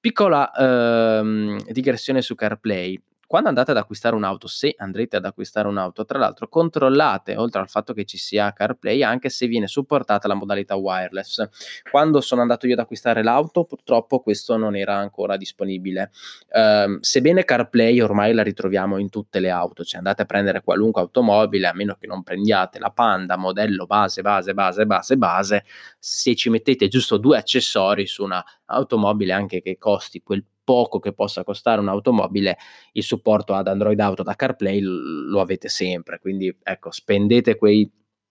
Piccola 0.00 0.50
ehm, 0.52 1.62
digressione 1.70 2.22
su 2.22 2.34
CarPlay 2.34 3.00
quando 3.32 3.48
andate 3.48 3.70
ad 3.70 3.78
acquistare 3.78 4.14
un'auto, 4.14 4.46
se 4.46 4.74
andrete 4.76 5.16
ad 5.16 5.24
acquistare 5.24 5.66
un'auto, 5.66 6.04
tra 6.04 6.18
l'altro 6.18 6.48
controllate, 6.48 7.34
oltre 7.34 7.62
al 7.62 7.68
fatto 7.70 7.94
che 7.94 8.04
ci 8.04 8.18
sia 8.18 8.52
CarPlay, 8.52 9.02
anche 9.02 9.30
se 9.30 9.46
viene 9.46 9.68
supportata 9.68 10.28
la 10.28 10.34
modalità 10.34 10.74
wireless. 10.74 11.48
Quando 11.90 12.20
sono 12.20 12.42
andato 12.42 12.66
io 12.66 12.74
ad 12.74 12.80
acquistare 12.80 13.22
l'auto, 13.22 13.64
purtroppo 13.64 14.20
questo 14.20 14.58
non 14.58 14.76
era 14.76 14.96
ancora 14.96 15.38
disponibile. 15.38 16.10
Uh, 16.50 16.98
sebbene 17.00 17.44
CarPlay 17.44 18.00
ormai 18.00 18.34
la 18.34 18.42
ritroviamo 18.42 18.98
in 18.98 19.08
tutte 19.08 19.40
le 19.40 19.48
auto, 19.48 19.82
cioè 19.82 19.96
andate 19.96 20.20
a 20.20 20.26
prendere 20.26 20.62
qualunque 20.62 21.00
automobile, 21.00 21.68
a 21.68 21.72
meno 21.72 21.96
che 21.98 22.06
non 22.06 22.22
prendiate 22.22 22.78
la 22.78 22.90
Panda, 22.90 23.38
modello 23.38 23.86
base, 23.86 24.20
base, 24.20 24.52
base, 24.52 24.84
base, 24.84 25.16
base, 25.16 25.64
se 25.98 26.34
ci 26.34 26.50
mettete 26.50 26.86
giusto 26.88 27.16
due 27.16 27.38
accessori 27.38 28.06
su 28.06 28.24
una 28.24 28.44
automobile 28.66 29.32
anche 29.32 29.62
che 29.62 29.78
costi 29.78 30.22
quel 30.22 30.44
poco 30.64 30.98
che 30.98 31.12
possa 31.12 31.44
costare 31.44 31.80
un'automobile, 31.80 32.56
il 32.92 33.02
supporto 33.02 33.54
ad 33.54 33.68
Android 33.68 33.98
Auto 34.00 34.22
da 34.22 34.34
CarPlay 34.34 34.80
lo 34.80 35.40
avete 35.40 35.68
sempre. 35.68 36.18
Quindi 36.18 36.56
ecco, 36.62 36.90
spendete 36.90 37.56
quei 37.56 37.90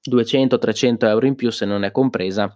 200-300 0.09 1.05
euro 1.05 1.25
in 1.25 1.35
più 1.35 1.51
se 1.51 1.65
non 1.65 1.83
è 1.83 1.91
compresa 1.91 2.55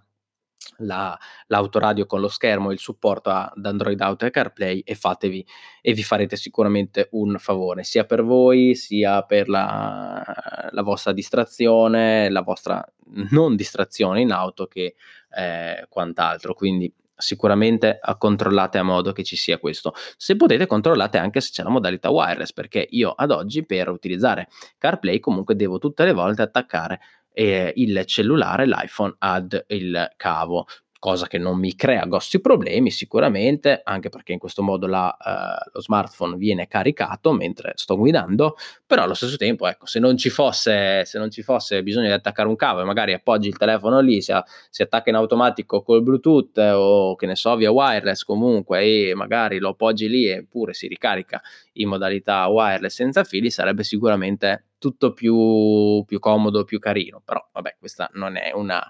la, 0.77 1.17
l'autoradio 1.47 2.05
con 2.05 2.19
lo 2.19 2.27
schermo, 2.27 2.71
il 2.71 2.79
supporto 2.79 3.29
ad 3.29 3.65
Android 3.65 3.99
Auto 4.01 4.25
e 4.25 4.31
CarPlay 4.31 4.79
e 4.79 4.95
fatevi 4.95 5.45
e 5.81 5.93
vi 5.93 6.03
farete 6.03 6.35
sicuramente 6.35 7.09
un 7.11 7.37
favore 7.37 7.83
sia 7.83 8.05
per 8.05 8.23
voi 8.23 8.75
sia 8.75 9.21
per 9.23 9.47
la, 9.47 10.23
la 10.71 10.81
vostra 10.81 11.13
distrazione, 11.13 12.29
la 12.29 12.41
vostra 12.41 12.83
non 13.31 13.55
distrazione 13.55 14.21
in 14.21 14.31
auto 14.31 14.65
che 14.67 14.95
eh, 15.37 15.85
quant'altro. 15.89 16.53
Quindi 16.53 16.91
sicuramente 17.15 17.99
controllate 18.17 18.77
a 18.77 18.83
modo 18.83 19.11
che 19.11 19.23
ci 19.23 19.35
sia 19.35 19.57
questo. 19.57 19.93
Se 20.17 20.35
potete 20.35 20.67
controllate 20.67 21.17
anche 21.17 21.41
se 21.41 21.49
c'è 21.51 21.63
la 21.63 21.69
modalità 21.69 22.09
wireless, 22.09 22.53
perché 22.53 22.85
io 22.89 23.11
ad 23.11 23.31
oggi 23.31 23.65
per 23.65 23.89
utilizzare 23.89 24.47
CarPlay 24.77 25.19
comunque 25.19 25.55
devo 25.55 25.77
tutte 25.77 26.05
le 26.05 26.13
volte 26.13 26.41
attaccare 26.41 26.99
eh, 27.31 27.73
il 27.75 28.03
cellulare, 28.05 28.65
l'iPhone 28.65 29.15
ad 29.19 29.65
il 29.67 30.13
cavo 30.15 30.65
cosa 31.05 31.27
che 31.27 31.37
non 31.37 31.59
mi 31.59 31.75
crea 31.75 32.05
grossi 32.05 32.41
problemi 32.41 32.89
sicuramente, 32.89 33.79
anche 33.83 34.09
perché 34.09 34.33
in 34.33 34.39
questo 34.39 34.63
modo 34.63 34.87
la, 34.87 35.15
uh, 35.15 35.69
lo 35.71 35.79
smartphone 35.79 36.35
viene 36.35 36.67
caricato 36.67 37.31
mentre 37.31 37.73
sto 37.75 37.95
guidando, 37.95 38.55
però 38.87 39.03
allo 39.03 39.13
stesso 39.13 39.37
tempo, 39.37 39.67
ecco, 39.67 39.85
se 39.85 39.99
non 39.99 40.17
ci 40.17 40.31
fosse, 40.31 41.05
se 41.05 41.19
non 41.19 41.29
ci 41.29 41.43
fosse 41.43 41.83
bisogno 41.83 42.07
di 42.07 42.11
attaccare 42.11 42.47
un 42.47 42.55
cavo 42.55 42.81
e 42.81 42.85
magari 42.85 43.13
appoggi 43.13 43.47
il 43.47 43.55
telefono 43.55 43.99
lì, 43.99 44.19
si, 44.19 44.33
si 44.71 44.81
attacca 44.81 45.11
in 45.11 45.15
automatico 45.15 45.83
col 45.83 46.01
Bluetooth 46.01 46.57
o 46.57 47.15
che 47.15 47.27
ne 47.27 47.35
so, 47.35 47.55
via 47.55 47.69
wireless 47.69 48.23
comunque 48.23 48.81
e 48.81 49.13
magari 49.13 49.59
lo 49.59 49.69
appoggi 49.69 50.09
lì 50.09 50.25
eppure 50.25 50.73
si 50.73 50.87
ricarica 50.87 51.39
in 51.73 51.87
modalità 51.87 52.47
wireless 52.47 52.95
senza 52.95 53.23
fili, 53.23 53.51
sarebbe 53.51 53.83
sicuramente 53.83 54.69
tutto 54.79 55.13
più, 55.13 56.03
più 56.07 56.17
comodo, 56.17 56.63
più 56.63 56.79
carino, 56.79 57.21
però 57.23 57.47
vabbè, 57.53 57.75
questa 57.79 58.09
non 58.13 58.37
è 58.37 58.51
una 58.55 58.83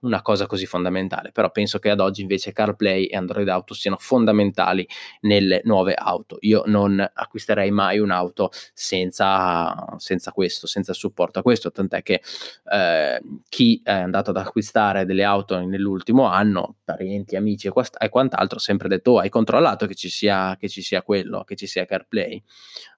una 0.00 0.22
cosa 0.22 0.46
così 0.46 0.66
fondamentale, 0.66 1.30
però 1.32 1.50
penso 1.50 1.78
che 1.78 1.90
ad 1.90 2.00
oggi 2.00 2.22
invece 2.22 2.52
CarPlay 2.52 3.04
e 3.04 3.16
Android 3.16 3.48
Auto 3.48 3.74
siano 3.74 3.96
fondamentali 3.98 4.86
nelle 5.22 5.60
nuove 5.64 5.94
auto. 5.94 6.38
Io 6.40 6.62
non 6.66 6.98
acquisterei 7.12 7.70
mai 7.70 7.98
un'auto 7.98 8.50
senza, 8.72 9.94
senza 9.98 10.32
questo, 10.32 10.66
senza 10.66 10.92
il 10.92 10.96
supporto 10.96 11.40
a 11.40 11.42
questo, 11.42 11.70
tant'è 11.70 12.02
che 12.02 12.22
eh, 12.72 13.20
chi 13.48 13.80
è 13.84 13.92
andato 13.92 14.30
ad 14.30 14.36
acquistare 14.36 15.04
delle 15.04 15.24
auto 15.24 15.58
nell'ultimo 15.60 16.26
anno, 16.26 16.76
parenti, 16.84 17.36
amici 17.36 17.66
e, 17.66 17.70
quast- 17.70 18.02
e 18.02 18.08
quant'altro, 18.08 18.56
ha 18.58 18.60
sempre 18.60 18.88
detto 18.88 19.12
oh, 19.12 19.18
hai 19.18 19.28
controllato 19.28 19.86
che 19.86 19.94
ci, 19.94 20.08
sia, 20.08 20.56
che 20.56 20.68
ci 20.68 20.82
sia 20.82 21.02
quello, 21.02 21.44
che 21.44 21.56
ci 21.56 21.66
sia 21.66 21.84
CarPlay. 21.84 22.42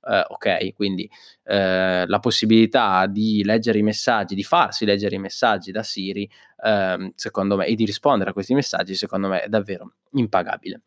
Uh, 0.02 0.32
ok, 0.32 0.74
quindi 0.74 1.08
uh, 1.44 2.04
la 2.06 2.18
possibilità 2.20 3.06
di 3.06 3.44
leggere 3.44 3.78
i 3.78 3.82
messaggi, 3.82 4.34
di 4.34 4.42
farsi 4.42 4.84
leggere 4.84 5.14
i 5.14 5.20
messaggi 5.20 5.70
da 5.70 5.84
Siri 5.84 6.28
ehm, 6.62 7.12
secondo 7.14 7.56
me, 7.56 7.66
e 7.66 7.74
di 7.74 7.84
rispondere 7.84 8.30
a 8.30 8.32
questi 8.32 8.54
messaggi, 8.54 8.94
secondo 8.94 9.28
me 9.28 9.42
è 9.42 9.48
davvero 9.48 9.94
impagabile. 10.12 10.82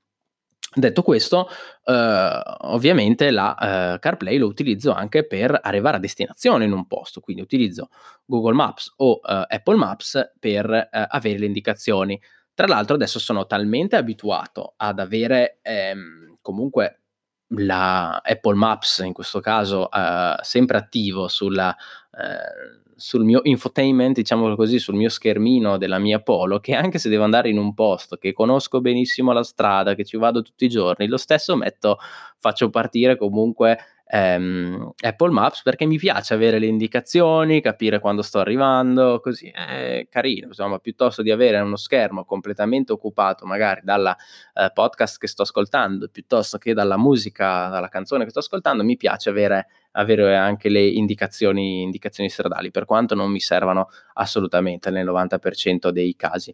Detto 0.77 1.03
questo, 1.03 1.47
eh, 1.85 2.41
ovviamente 2.61 3.31
la 3.31 3.93
eh, 3.93 3.99
CarPlay 3.99 4.37
lo 4.37 4.47
utilizzo 4.47 4.91
anche 4.91 5.25
per 5.25 5.57
arrivare 5.61 5.97
a 5.97 5.99
destinazione 6.01 6.65
in 6.65 6.73
un 6.73 6.85
posto, 6.85 7.21
quindi 7.21 7.41
utilizzo 7.41 7.89
Google 8.25 8.55
Maps 8.55 8.93
o 8.97 9.21
eh, 9.23 9.45
Apple 9.47 9.77
Maps 9.77 10.33
per 10.37 10.69
eh, 10.69 10.89
avere 10.91 11.39
le 11.39 11.45
indicazioni. 11.45 12.19
Tra 12.53 12.67
l'altro 12.67 12.95
adesso 12.95 13.19
sono 13.19 13.45
talmente 13.45 13.95
abituato 13.95 14.73
ad 14.75 14.99
avere 14.99 15.59
ehm, 15.61 16.37
comunque 16.41 17.03
la 17.49 18.21
Apple 18.23 18.55
Maps 18.55 18.99
in 18.99 19.13
questo 19.13 19.39
caso 19.39 19.89
eh, 19.91 20.35
sempre 20.41 20.77
attivo 20.77 21.27
sulla, 21.27 21.75
eh, 22.11 22.83
sul 22.95 23.23
mio 23.23 23.41
infotainment, 23.43 24.15
diciamo 24.15 24.55
così, 24.55 24.79
sul 24.79 24.95
mio 24.95 25.09
schermino 25.09 25.77
della 25.77 25.99
mia 25.99 26.19
Polo, 26.21 26.59
che 26.59 26.73
anche 26.75 26.97
se 26.97 27.09
devo 27.09 27.23
andare 27.23 27.49
in 27.49 27.57
un 27.57 27.73
posto 27.73 28.15
che 28.17 28.33
conosco 28.33 28.81
benissimo 28.81 29.31
la 29.33 29.43
strada, 29.43 29.95
che 29.95 30.05
ci 30.05 30.17
vado 30.17 30.41
tutti 30.41 30.65
i 30.65 30.69
giorni, 30.69 31.07
lo 31.07 31.17
stesso 31.17 31.55
metto, 31.55 31.97
faccio 32.37 32.69
partire 32.69 33.17
comunque 33.17 33.77
ehm, 34.07 34.91
Apple 35.01 35.31
Maps 35.31 35.61
perché 35.63 35.85
mi 35.85 35.97
piace 35.97 36.33
avere 36.33 36.59
le 36.59 36.67
indicazioni, 36.67 37.61
capire 37.61 37.99
quando 37.99 38.21
sto 38.21 38.39
arrivando, 38.39 39.19
così 39.19 39.49
è 39.49 40.07
carino, 40.09 40.47
insomma, 40.47 40.79
piuttosto 40.79 41.21
di 41.21 41.31
avere 41.31 41.59
uno 41.59 41.75
schermo 41.75 42.25
completamente 42.25 42.91
occupato 42.91 43.45
magari 43.45 43.81
dalla 43.83 44.15
eh, 44.53 44.71
podcast 44.73 45.19
che 45.19 45.27
sto 45.27 45.41
ascoltando, 45.41 46.07
piuttosto 46.09 46.57
che 46.57 46.73
dalla 46.73 46.97
musica, 46.97 47.67
dalla 47.69 47.89
canzone 47.89 48.23
che 48.23 48.29
sto 48.29 48.39
ascoltando, 48.39 48.83
mi 48.83 48.97
piace 48.97 49.29
avere, 49.29 49.67
avere 49.91 50.35
anche 50.35 50.69
le 50.69 50.85
indicazioni, 50.85 51.81
indicazioni 51.81 52.29
stradali, 52.29 52.71
per 52.71 52.85
quanto 52.85 53.15
non 53.15 53.31
mi 53.31 53.39
servano 53.39 53.87
assolutamente 54.13 54.89
nel 54.91 55.05
90% 55.05 55.89
dei 55.89 56.15
casi. 56.15 56.53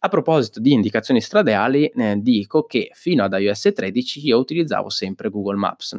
A 0.00 0.08
proposito 0.08 0.60
di 0.60 0.72
indicazioni 0.72 1.20
stradali, 1.20 1.86
eh, 1.86 2.16
dico 2.18 2.64
che 2.64 2.90
fino 2.94 3.22
ad 3.22 3.34
iOS 3.38 3.70
13 3.74 4.26
io 4.26 4.38
utilizzavo 4.38 4.88
sempre 4.88 5.28
Google 5.28 5.56
Maps. 5.56 5.98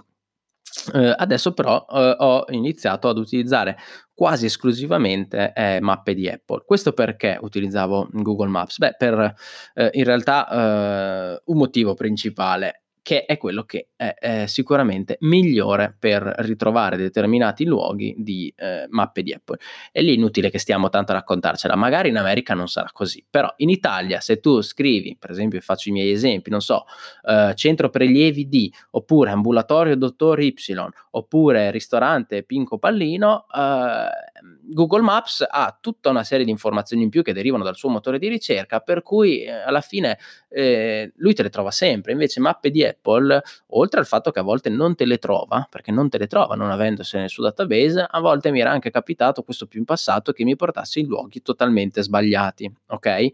Eh, 0.93 1.13
adesso 1.17 1.53
però 1.53 1.85
eh, 1.89 2.15
ho 2.17 2.45
iniziato 2.49 3.09
ad 3.09 3.17
utilizzare 3.17 3.77
quasi 4.13 4.45
esclusivamente 4.45 5.51
eh, 5.55 5.79
mappe 5.81 6.13
di 6.13 6.29
Apple. 6.29 6.63
Questo 6.65 6.93
perché 6.93 7.37
utilizzavo 7.41 8.07
Google 8.11 8.47
Maps? 8.49 8.77
Beh, 8.77 8.95
per 8.97 9.33
eh, 9.73 9.89
in 9.93 10.03
realtà 10.03 11.35
eh, 11.35 11.41
un 11.45 11.57
motivo 11.57 11.93
principale 11.93 12.83
che 13.01 13.25
è 13.25 13.37
quello 13.37 13.63
che 13.63 13.89
è, 13.95 14.13
è, 14.13 14.45
sicuramente 14.45 15.17
migliore 15.21 15.95
per 15.97 16.21
ritrovare 16.39 16.97
determinati 16.97 17.65
luoghi 17.65 18.13
di 18.17 18.53
eh, 18.55 18.85
mappe 18.89 19.23
di 19.23 19.33
Apple. 19.33 19.57
E 19.91 20.01
lì 20.01 20.11
è 20.11 20.13
inutile 20.13 20.49
che 20.49 20.59
stiamo 20.59 20.89
tanto 20.89 21.11
a 21.11 21.15
raccontarcela, 21.15 21.75
magari 21.75 22.09
in 22.09 22.17
America 22.17 22.53
non 22.53 22.67
sarà 22.67 22.89
così, 22.91 23.25
però 23.27 23.51
in 23.57 23.69
Italia 23.69 24.19
se 24.19 24.39
tu 24.39 24.61
scrivi, 24.61 25.17
per 25.19 25.31
esempio 25.31 25.59
faccio 25.61 25.89
i 25.89 25.93
miei 25.93 26.11
esempi, 26.11 26.49
non 26.49 26.61
so, 26.61 26.85
eh, 27.27 27.53
centro 27.55 27.89
prelievi 27.89 28.47
D, 28.47 28.69
oppure 28.91 29.31
ambulatorio 29.31 29.95
dottor 29.95 30.39
Y, 30.41 30.53
oppure 31.11 31.71
ristorante 31.71 32.43
Pinco 32.43 32.77
Pallino, 32.77 33.45
eh, 33.53 34.30
Google 34.63 35.01
Maps 35.01 35.45
ha 35.47 35.77
tutta 35.79 36.09
una 36.09 36.23
serie 36.23 36.45
di 36.45 36.51
informazioni 36.51 37.03
in 37.03 37.09
più 37.09 37.21
che 37.21 37.33
derivano 37.33 37.63
dal 37.63 37.75
suo 37.75 37.89
motore 37.89 38.19
di 38.19 38.27
ricerca, 38.27 38.79
per 38.79 39.01
cui 39.01 39.43
eh, 39.43 39.51
alla 39.51 39.81
fine 39.81 40.17
eh, 40.49 41.11
lui 41.17 41.33
te 41.33 41.43
le 41.43 41.49
trova 41.49 41.71
sempre, 41.71 42.11
invece 42.11 42.39
mappe 42.39 42.69
di 42.69 42.83
Apple, 42.83 43.41
oltre 43.67 43.99
al 43.99 44.05
fatto 44.05 44.31
che 44.31 44.39
a 44.39 44.43
volte 44.43 44.69
non 44.69 44.95
te 44.95 45.05
le 45.05 45.17
trova, 45.17 45.67
perché 45.69 45.91
non 45.91 46.09
te 46.09 46.17
le 46.17 46.27
trova 46.27 46.55
non 46.55 46.71
avendosene 46.71 47.23
nel 47.23 47.31
suo 47.31 47.43
database, 47.43 48.05
a 48.09 48.19
volte 48.19 48.51
mi 48.51 48.59
era 48.59 48.71
anche 48.71 48.91
capitato, 48.91 49.43
questo 49.43 49.67
più 49.67 49.79
in 49.79 49.85
passato, 49.85 50.31
che 50.31 50.43
mi 50.43 50.55
portasse 50.55 50.99
in 50.99 51.07
luoghi 51.07 51.41
totalmente 51.41 52.01
sbagliati, 52.01 52.71
ok? 52.87 53.27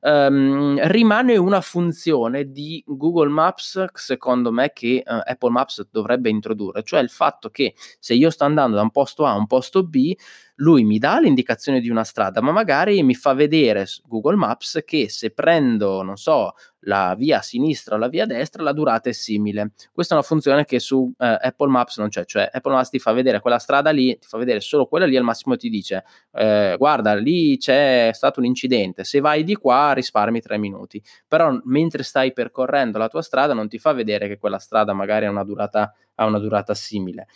Um, 0.00 0.78
rimane 0.88 1.36
una 1.36 1.60
funzione 1.60 2.50
di 2.50 2.82
Google 2.86 3.28
Maps, 3.28 3.84
secondo 3.94 4.52
me, 4.52 4.72
che 4.72 5.02
uh, 5.04 5.20
Apple 5.24 5.50
Maps 5.50 5.88
dovrebbe 5.90 6.30
introdurre, 6.30 6.82
cioè 6.84 7.00
il 7.00 7.10
fatto 7.10 7.50
che 7.50 7.74
se 7.98 8.14
io 8.14 8.30
sto 8.30 8.44
andando 8.44 8.76
da 8.76 8.82
un 8.82 8.90
posto 8.90 9.24
A 9.24 9.32
a 9.32 9.36
un 9.36 9.46
posto 9.46 9.84
B, 9.84 10.14
lui 10.60 10.84
mi 10.84 10.98
dà 10.98 11.20
l'indicazione 11.20 11.80
di 11.80 11.88
una 11.88 12.04
strada, 12.04 12.40
ma 12.40 12.52
magari 12.52 13.02
mi 13.02 13.14
fa 13.14 13.32
vedere 13.32 13.86
Google 14.06 14.36
Maps 14.36 14.82
che 14.84 15.08
se 15.08 15.30
prendo, 15.30 16.02
non 16.02 16.16
so, 16.16 16.54
la 16.80 17.14
via 17.16 17.42
sinistra 17.42 17.94
o 17.94 17.98
la 17.98 18.08
via 18.08 18.26
destra, 18.26 18.62
la 18.62 18.72
durata 18.72 19.08
è 19.08 19.12
simile. 19.12 19.72
Questa 19.92 20.14
è 20.14 20.16
una 20.16 20.26
funzione 20.26 20.64
che 20.64 20.80
su 20.80 21.12
eh, 21.16 21.38
Apple 21.40 21.68
Maps 21.68 21.98
non 21.98 22.08
c'è, 22.08 22.24
cioè 22.24 22.48
Apple 22.52 22.72
Maps 22.72 22.88
ti 22.88 22.98
fa 22.98 23.12
vedere 23.12 23.40
quella 23.40 23.58
strada 23.58 23.90
lì, 23.90 24.18
ti 24.18 24.26
fa 24.26 24.36
vedere 24.38 24.60
solo 24.60 24.86
quella 24.86 25.06
lì, 25.06 25.16
al 25.16 25.22
massimo 25.22 25.56
ti 25.56 25.68
dice 25.68 26.04
eh, 26.32 26.74
guarda, 26.76 27.14
lì 27.14 27.56
c'è 27.56 28.10
stato 28.12 28.40
un 28.40 28.46
incidente, 28.46 29.04
se 29.04 29.20
vai 29.20 29.44
di 29.44 29.54
qua 29.54 29.92
risparmi 29.92 30.40
tre 30.40 30.58
minuti, 30.58 31.00
però 31.26 31.56
mentre 31.64 32.02
stai 32.02 32.32
percorrendo 32.32 32.98
la 32.98 33.08
tua 33.08 33.22
strada 33.22 33.54
non 33.54 33.68
ti 33.68 33.78
fa 33.78 33.92
vedere 33.92 34.26
che 34.26 34.38
quella 34.38 34.58
strada 34.58 34.92
magari 34.92 35.26
ha 35.26 35.30
una 35.30 35.44
durata, 35.44 35.94
ha 36.16 36.26
una 36.26 36.38
durata 36.38 36.74
simile. 36.74 37.28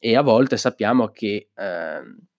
E 0.00 0.16
a 0.16 0.22
volte 0.22 0.56
sappiamo 0.56 1.08
che... 1.08 1.50
Eh, 1.54 2.32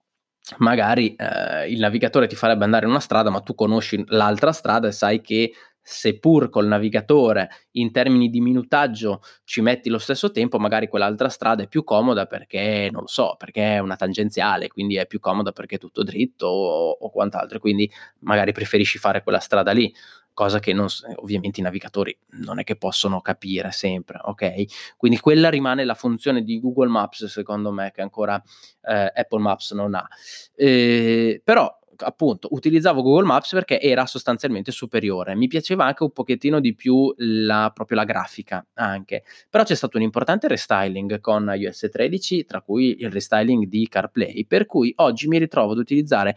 magari 0.58 1.16
eh, 1.16 1.70
il 1.70 1.80
navigatore 1.80 2.28
ti 2.28 2.36
farebbe 2.36 2.64
andare 2.64 2.86
in 2.86 2.92
una 2.92 3.00
strada, 3.00 3.30
ma 3.30 3.42
tu 3.42 3.56
conosci 3.56 4.04
l'altra 4.08 4.52
strada 4.52 4.88
e 4.88 4.92
sai 4.92 5.22
che 5.22 5.52
seppur 5.88 6.50
col 6.50 6.66
navigatore 6.66 7.48
in 7.74 7.92
termini 7.92 8.30
di 8.32 8.42
minutaggio 8.42 9.22
ci 9.44 9.62
metti 9.62 9.90
lo 9.90 10.00
stesso 10.00 10.32
tempo, 10.32 10.58
magari 10.58 10.88
quell'altra 10.88 11.30
strada 11.30 11.62
è 11.64 11.68
più 11.68 11.84
comoda 11.84 12.25
perché, 12.25 12.90
non 12.92 13.02
lo 13.02 13.08
so, 13.08 13.36
perché 13.38 13.75
è 13.75 13.80
una 13.80 13.96
tangenziale, 13.96 14.68
quindi 14.68 14.96
è 14.96 15.06
più 15.06 15.20
comoda 15.20 15.52
perché 15.52 15.75
è 15.75 15.80
tutto 15.80 16.04
dritto 16.04 16.48
o, 16.48 16.90
o 16.90 17.10
quant'altro, 17.12 17.60
quindi 17.60 17.90
magari 18.22 18.52
preferisci 18.52 18.98
fare 18.98 19.22
quella 19.22 19.40
strada 19.40 19.72
lì 19.72 19.94
cosa 20.36 20.60
che 20.60 20.74
non, 20.74 20.88
ovviamente 21.15 21.62
i 21.62 21.63
navigatori 21.63 22.15
non 22.42 22.60
è 22.60 22.63
che 22.63 22.75
possono 22.75 23.22
capire 23.22 23.72
sempre, 23.72 24.20
ok? 24.22 24.96
Quindi 24.98 25.18
quella 25.18 25.50
rimane 25.50 25.86
la 25.86 25.96
funzione 25.96 26.44
di 26.44 26.60
Google 26.60 26.89
Maps, 26.89 27.25
secondo 27.25 27.72
me, 27.72 27.92
che 27.92 28.01
ancora 28.01 28.36
eh, 28.84 29.12
Apple 29.15 29.39
Maps 29.39 29.71
non 29.71 29.95
ha. 29.95 30.06
Eh, 30.54 31.41
però 31.43 31.74
appunto 31.98 32.50
utilizzavo 32.52 33.02
Google 33.02 33.26
Maps 33.26 33.52
perché 33.52 33.80
era 33.80 34.06
sostanzialmente 34.06 34.71
superiore. 34.71 35.36
Mi 35.36 35.48
piaceva 35.48 35.86
anche 35.86 36.04
un 36.04 36.12
pochettino 36.12 36.60
di 36.60 36.76
più 36.76 37.13
la, 37.17 37.71
proprio 37.74 37.98
la 37.98 38.04
grafica 38.04 38.65
anche. 38.74 39.24
Però 39.50 39.63
c'è 39.63 39.76
stato 39.76 39.98
un 39.98 40.04
importante 40.04 40.48
restyling 40.48 41.19
con 41.21 41.52
iOS 41.56 41.88
13, 41.89 42.45
tra 42.45 42.62
cui 42.62 42.98
il 43.00 43.10
restyling 43.10 43.65
di 43.65 43.88
CarPlay, 43.88 44.45
per 44.45 44.65
cui 44.65 44.91
oggi 44.98 45.28
mi 45.28 45.38
ritrovo 45.38 45.71
ad 45.71 45.78
utilizzare 45.78 46.36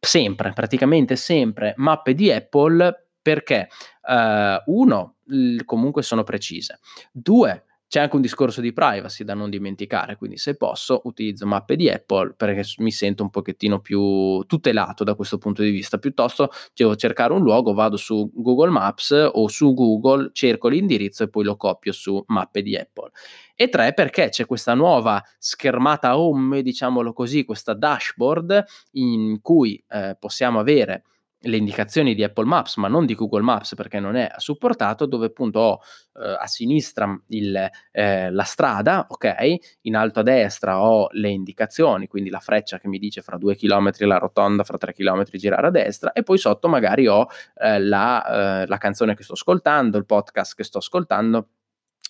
sempre, 0.00 0.52
praticamente 0.52 1.14
sempre 1.16 1.74
mappe 1.76 2.14
di 2.14 2.32
Apple 2.32 3.08
perché 3.22 3.68
uh, 4.02 4.72
uno, 4.74 5.16
comunque 5.64 6.02
sono 6.02 6.24
precise. 6.24 6.80
Due, 7.12 7.64
c'è 7.90 7.98
anche 7.98 8.14
un 8.14 8.22
discorso 8.22 8.60
di 8.60 8.72
privacy 8.72 9.24
da 9.24 9.34
non 9.34 9.50
dimenticare, 9.50 10.14
quindi 10.14 10.36
se 10.36 10.54
posso 10.54 11.00
utilizzo 11.06 11.44
mappe 11.44 11.74
di 11.74 11.90
Apple 11.90 12.34
perché 12.36 12.62
mi 12.78 12.92
sento 12.92 13.24
un 13.24 13.30
pochettino 13.30 13.80
più 13.80 14.44
tutelato 14.46 15.02
da 15.02 15.16
questo 15.16 15.38
punto 15.38 15.62
di 15.62 15.70
vista, 15.70 15.98
piuttosto 15.98 16.50
devo 16.72 16.94
cercare 16.94 17.32
un 17.32 17.42
luogo, 17.42 17.74
vado 17.74 17.96
su 17.96 18.30
Google 18.32 18.70
Maps 18.70 19.30
o 19.32 19.48
su 19.48 19.74
Google, 19.74 20.30
cerco 20.32 20.68
l'indirizzo 20.68 21.24
e 21.24 21.30
poi 21.30 21.42
lo 21.42 21.56
copio 21.56 21.90
su 21.90 22.22
mappe 22.28 22.62
di 22.62 22.76
Apple. 22.76 23.10
E 23.56 23.68
tre, 23.68 23.92
perché 23.92 24.28
c'è 24.28 24.46
questa 24.46 24.74
nuova 24.74 25.20
schermata 25.36 26.16
home, 26.16 26.62
diciamolo 26.62 27.12
così, 27.12 27.44
questa 27.44 27.74
dashboard 27.74 28.64
in 28.92 29.40
cui 29.42 29.82
eh, 29.88 30.16
possiamo 30.16 30.60
avere 30.60 31.02
le 31.42 31.56
indicazioni 31.56 32.14
di 32.14 32.22
Apple 32.22 32.44
Maps, 32.44 32.76
ma 32.76 32.88
non 32.88 33.06
di 33.06 33.14
Google 33.14 33.42
Maps 33.42 33.74
perché 33.74 33.98
non 33.98 34.16
è 34.16 34.30
supportato, 34.36 35.06
dove 35.06 35.26
appunto 35.26 35.58
ho 35.58 35.80
eh, 36.14 36.36
a 36.38 36.46
sinistra 36.46 37.18
il, 37.28 37.70
eh, 37.92 38.30
la 38.30 38.42
strada, 38.42 39.06
ok? 39.08 39.78
In 39.82 39.96
alto 39.96 40.20
a 40.20 40.22
destra 40.22 40.82
ho 40.82 41.08
le 41.12 41.30
indicazioni, 41.30 42.08
quindi 42.08 42.30
la 42.30 42.40
freccia 42.40 42.78
che 42.78 42.88
mi 42.88 42.98
dice 42.98 43.22
fra 43.22 43.38
due 43.38 43.56
chilometri 43.56 44.06
la 44.06 44.18
rotonda, 44.18 44.64
fra 44.64 44.76
tre 44.76 44.92
chilometri 44.92 45.38
girare 45.38 45.68
a 45.68 45.70
destra, 45.70 46.12
e 46.12 46.22
poi 46.22 46.36
sotto 46.36 46.68
magari 46.68 47.06
ho 47.06 47.26
eh, 47.56 47.78
la, 47.80 48.62
eh, 48.62 48.66
la 48.66 48.78
canzone 48.78 49.14
che 49.14 49.22
sto 49.22 49.32
ascoltando, 49.32 49.96
il 49.96 50.06
podcast 50.06 50.54
che 50.54 50.64
sto 50.64 50.78
ascoltando 50.78 51.48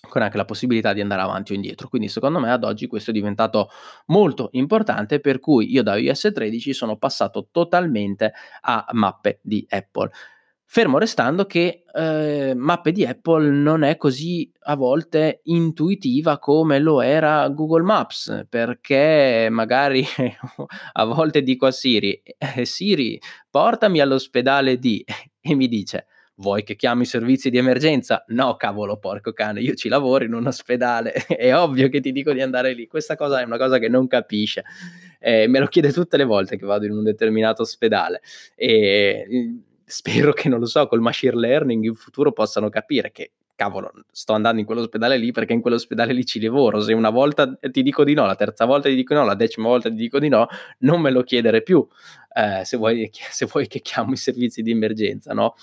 con 0.07 0.21
anche 0.21 0.37
la 0.37 0.45
possibilità 0.45 0.93
di 0.93 1.01
andare 1.01 1.21
avanti 1.21 1.51
o 1.51 1.55
indietro. 1.55 1.87
Quindi 1.87 2.07
secondo 2.07 2.39
me 2.39 2.51
ad 2.51 2.63
oggi 2.63 2.87
questo 2.87 3.11
è 3.11 3.13
diventato 3.13 3.69
molto 4.07 4.49
importante 4.53 5.19
per 5.19 5.39
cui 5.39 5.71
io 5.71 5.83
da 5.83 5.95
iOS 5.95 6.31
13 6.33 6.73
sono 6.73 6.97
passato 6.97 7.47
totalmente 7.51 8.33
a 8.61 8.85
mappe 8.91 9.39
di 9.41 9.65
Apple. 9.69 10.09
Fermo 10.73 10.99
restando 10.99 11.45
che 11.47 11.83
eh, 11.93 12.53
mappe 12.55 12.93
di 12.93 13.05
Apple 13.05 13.49
non 13.49 13.83
è 13.83 13.97
così 13.97 14.49
a 14.61 14.75
volte 14.75 15.41
intuitiva 15.43 16.39
come 16.39 16.79
lo 16.79 17.01
era 17.01 17.45
Google 17.49 17.83
Maps, 17.83 18.45
perché 18.47 19.49
magari 19.51 20.05
a 20.93 21.03
volte 21.03 21.43
dico 21.43 21.65
a 21.65 21.71
Siri, 21.71 22.21
eh, 22.37 22.63
Siri, 22.63 23.19
portami 23.49 23.99
all'ospedale 23.99 24.79
di 24.79 25.03
e 25.41 25.55
mi 25.55 25.67
dice 25.67 26.05
Vuoi 26.41 26.63
che 26.63 26.75
chiami 26.75 27.03
i 27.03 27.05
servizi 27.05 27.51
di 27.51 27.57
emergenza? 27.57 28.25
No, 28.29 28.55
cavolo, 28.55 28.97
porco 28.97 29.31
cane, 29.31 29.61
io 29.61 29.75
ci 29.75 29.89
lavoro 29.89 30.23
in 30.23 30.33
un 30.33 30.47
ospedale, 30.47 31.13
è 31.27 31.55
ovvio 31.55 31.87
che 31.87 31.99
ti 31.99 32.11
dico 32.11 32.33
di 32.33 32.41
andare 32.41 32.73
lì. 32.73 32.87
Questa 32.87 33.15
cosa 33.15 33.39
è 33.41 33.43
una 33.43 33.57
cosa 33.57 33.77
che 33.77 33.87
non 33.87 34.07
capisce. 34.07 34.63
Eh, 35.19 35.47
me 35.47 35.59
lo 35.59 35.67
chiede 35.67 35.91
tutte 35.93 36.17
le 36.17 36.23
volte 36.23 36.57
che 36.57 36.65
vado 36.65 36.85
in 36.87 36.93
un 36.93 37.03
determinato 37.03 37.61
ospedale. 37.61 38.21
E 38.55 39.61
spero 39.85 40.33
che, 40.33 40.49
non 40.49 40.59
lo 40.59 40.65
so, 40.65 40.87
col 40.87 40.99
machine 40.99 41.35
learning 41.35 41.83
in 41.83 41.93
futuro 41.93 42.31
possano 42.31 42.69
capire 42.69 43.11
che 43.11 43.31
cavolo, 43.61 43.91
sto 44.11 44.33
andando 44.33 44.59
in 44.59 44.65
quell'ospedale 44.65 45.17
lì 45.17 45.31
perché 45.31 45.53
in 45.53 45.61
quell'ospedale 45.61 46.13
lì 46.13 46.25
ci 46.25 46.41
lavoro. 46.41 46.81
Se 46.81 46.93
una 46.93 47.11
volta 47.11 47.55
ti 47.71 47.83
dico 47.83 48.03
di 48.03 48.15
no, 48.15 48.25
la 48.25 48.35
terza 48.35 48.65
volta 48.65 48.89
ti 48.89 48.95
dico 48.95 49.13
di 49.13 49.19
no, 49.19 49.25
la 49.25 49.35
decima 49.35 49.67
volta 49.67 49.89
ti 49.89 49.95
dico 49.95 50.17
di 50.17 50.29
no, 50.29 50.47
non 50.79 50.99
me 50.99 51.11
lo 51.11 51.21
chiedere 51.21 51.61
più. 51.61 51.87
Eh, 52.33 52.65
se, 52.65 52.77
vuoi, 52.77 53.11
se, 53.13 53.45
vuoi, 53.45 53.67
che 53.67 53.81
chiamo 53.81 54.13
i 54.13 54.15
servizi 54.17 54.63
di 54.63 54.71
emergenza, 54.71 55.33
no? 55.33 55.53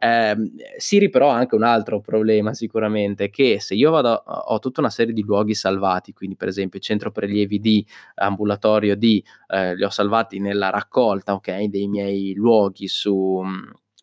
Eh, 0.00 0.36
Siri 0.76 1.08
però 1.10 1.30
ha 1.30 1.36
anche 1.36 1.56
un 1.56 1.64
altro 1.64 2.00
problema 2.00 2.54
sicuramente, 2.54 3.28
che 3.28 3.58
se 3.60 3.74
io 3.74 3.90
vado, 3.90 4.22
ho 4.24 4.58
tutta 4.60 4.80
una 4.80 4.90
serie 4.90 5.12
di 5.12 5.22
luoghi 5.22 5.54
salvati, 5.54 6.12
quindi 6.12 6.36
per 6.36 6.46
esempio 6.46 6.78
centro 6.78 7.10
prelievi 7.10 7.58
di 7.58 7.84
ambulatorio 8.16 8.94
di, 8.94 9.24
eh, 9.48 9.74
li 9.74 9.82
ho 9.82 9.90
salvati 9.90 10.38
nella 10.38 10.70
raccolta, 10.70 11.34
ok, 11.34 11.64
dei 11.64 11.88
miei 11.88 12.34
luoghi 12.34 12.86
su 12.86 13.42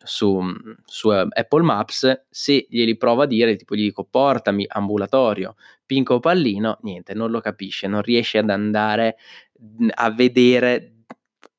su, 0.10 0.42
su 0.86 1.10
Apple 1.10 1.62
Maps, 1.62 2.26
se 2.30 2.66
glieli 2.68 2.98
provo 2.98 3.22
a 3.22 3.26
dire, 3.28 3.56
tipo 3.56 3.76
gli 3.76 3.84
dico 3.84 4.04
portami 4.04 4.66
ambulatorio, 4.68 5.56
pinco 5.86 6.20
pallino, 6.20 6.80
niente, 6.82 7.14
non 7.14 7.30
lo 7.30 7.40
capisce, 7.40 7.88
non 7.88 8.02
riesce 8.02 8.40
ad 8.40 8.50
andare 8.50 9.18
a 9.94 10.12
vedere 10.12 10.94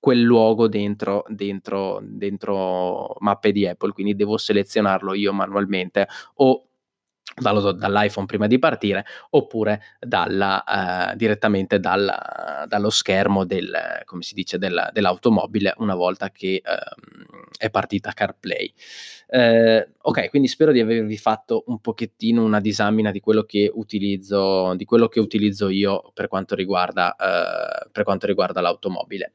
quel 0.01 0.21
luogo 0.21 0.67
dentro, 0.67 1.25
dentro, 1.29 2.01
dentro 2.03 3.15
mappe 3.21 3.53
di 3.53 3.67
Apple, 3.69 3.93
quindi 3.93 4.17
devo 4.17 4.37
selezionarlo 4.37 5.15
io 5.15 5.33
manualmente 5.33 6.09
o 6.37 6.70
dallo, 7.35 7.73
dall'iPhone 7.73 8.27
prima 8.27 8.47
di 8.47 8.59
partire 8.59 9.05
oppure 9.31 9.83
dalla, 10.01 10.65
uh, 11.13 11.17
direttamente 11.17 11.79
dalla, 11.81 12.65
dallo 12.67 12.91
schermo 12.91 13.45
del, 13.45 14.03
come 14.05 14.23
si 14.23 14.35
dice, 14.35 14.59
del, 14.59 14.91
dell'automobile 14.93 15.75
una 15.79 15.95
volta 15.95 16.31
che 16.31 16.63
uh, 16.65 17.51
è 17.57 17.71
partita 17.71 18.13
CarPlay. 18.13 18.73
Uh, 19.29 19.89
ok, 20.03 20.29
quindi 20.31 20.49
spero 20.49 20.73
di 20.73 20.81
avervi 20.81 21.17
fatto 21.17 21.65
un 21.67 21.81
pochettino 21.81 22.43
una 22.43 22.61
disamina 22.61 23.11
di 23.11 23.21
quello 23.21 23.45
che 23.45 23.71
utilizzo, 23.73 24.77
quello 24.85 25.09
che 25.09 25.21
utilizzo 25.21 25.69
io 25.69 26.11
per 26.13 26.27
quanto 26.29 26.55
riguarda, 26.55 27.15
eh, 27.15 27.89
per 27.93 28.05
quanto 28.05 28.27
riguarda 28.27 28.61
l'automobile. 28.61 29.35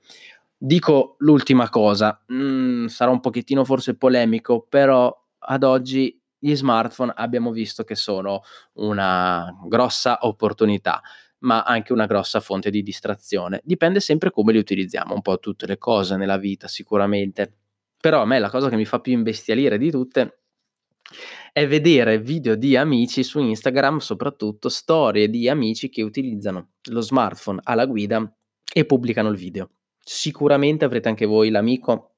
Dico 0.58 1.15
l'ultima 1.19 1.69
cosa, 1.69 2.23
mm, 2.31 2.88
sarà 2.88 3.12
un 3.12 3.19
pochettino 3.19 3.63
forse 3.63 3.95
polemico, 3.95 4.65
però 4.67 5.15
ad 5.47 5.63
oggi 5.63 6.19
gli 6.45 6.55
smartphone 6.55 7.12
abbiamo 7.15 7.51
visto 7.51 7.84
che 7.84 7.95
sono 7.95 8.43
una 8.73 9.51
grossa 9.67 10.19
opportunità, 10.21 11.01
ma 11.39 11.63
anche 11.63 11.91
una 11.91 12.05
grossa 12.05 12.39
fonte 12.39 12.69
di 12.69 12.84
distrazione. 12.84 13.62
Dipende 13.63 13.99
sempre 13.99 14.29
come 14.29 14.51
li 14.51 14.60
utilizziamo, 14.60 15.15
un 15.15 15.23
po' 15.23 15.39
tutte 15.39 15.65
le 15.65 15.79
cose 15.79 16.17
nella 16.17 16.38
vita 16.38 16.67
sicuramente. 16.67 17.51
Però 17.99 18.21
a 18.21 18.25
me 18.25 18.38
la 18.38 18.51
cosa 18.51 18.69
che 18.69 18.75
mi 18.75 18.86
fa 18.86 18.99
più 18.99 19.13
imbestialire 19.13 19.79
di 19.79 19.89
tutte 19.89 20.41
è 21.51 21.67
vedere 21.67 22.19
video 22.19 22.55
di 22.55 22.75
amici 22.77 23.23
su 23.23 23.39
Instagram, 23.39 23.97
soprattutto 23.97 24.69
storie 24.69 25.29
di 25.29 25.49
amici 25.49 25.89
che 25.89 26.03
utilizzano 26.03 26.73
lo 26.89 27.01
smartphone 27.01 27.60
alla 27.63 27.86
guida 27.86 28.31
e 28.71 28.86
pubblicano 28.86 29.29
il 29.29 29.38
video. 29.38 29.71
Sicuramente 29.99 30.86
avrete 30.86 31.10
anche 31.10 31.25
voi 31.25 31.49
l'amico 31.49 32.14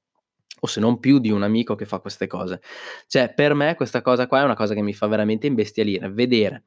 o 0.59 0.67
se 0.67 0.79
non 0.79 0.99
più 0.99 1.19
di 1.19 1.31
un 1.31 1.43
amico 1.43 1.75
che 1.75 1.85
fa 1.85 1.99
queste 1.99 2.27
cose. 2.27 2.61
Cioè, 3.07 3.33
per 3.33 3.53
me 3.53 3.75
questa 3.75 4.01
cosa 4.01 4.27
qua 4.27 4.41
è 4.41 4.43
una 4.43 4.55
cosa 4.55 4.73
che 4.73 4.81
mi 4.81 4.93
fa 4.93 5.07
veramente 5.07 5.47
imbestialire, 5.47 6.09
vedere 6.09 6.63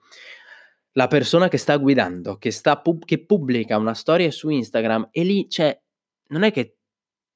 la 0.92 1.06
persona 1.06 1.48
che 1.48 1.56
sta 1.56 1.76
guidando, 1.76 2.36
che, 2.36 2.50
sta 2.50 2.80
pub- 2.80 3.04
che 3.04 3.24
pubblica 3.24 3.76
una 3.76 3.94
storia 3.94 4.30
su 4.30 4.48
Instagram 4.48 5.08
e 5.12 5.24
lì, 5.24 5.48
cioè, 5.48 5.78
non 6.28 6.42
è 6.42 6.52
che 6.52 6.78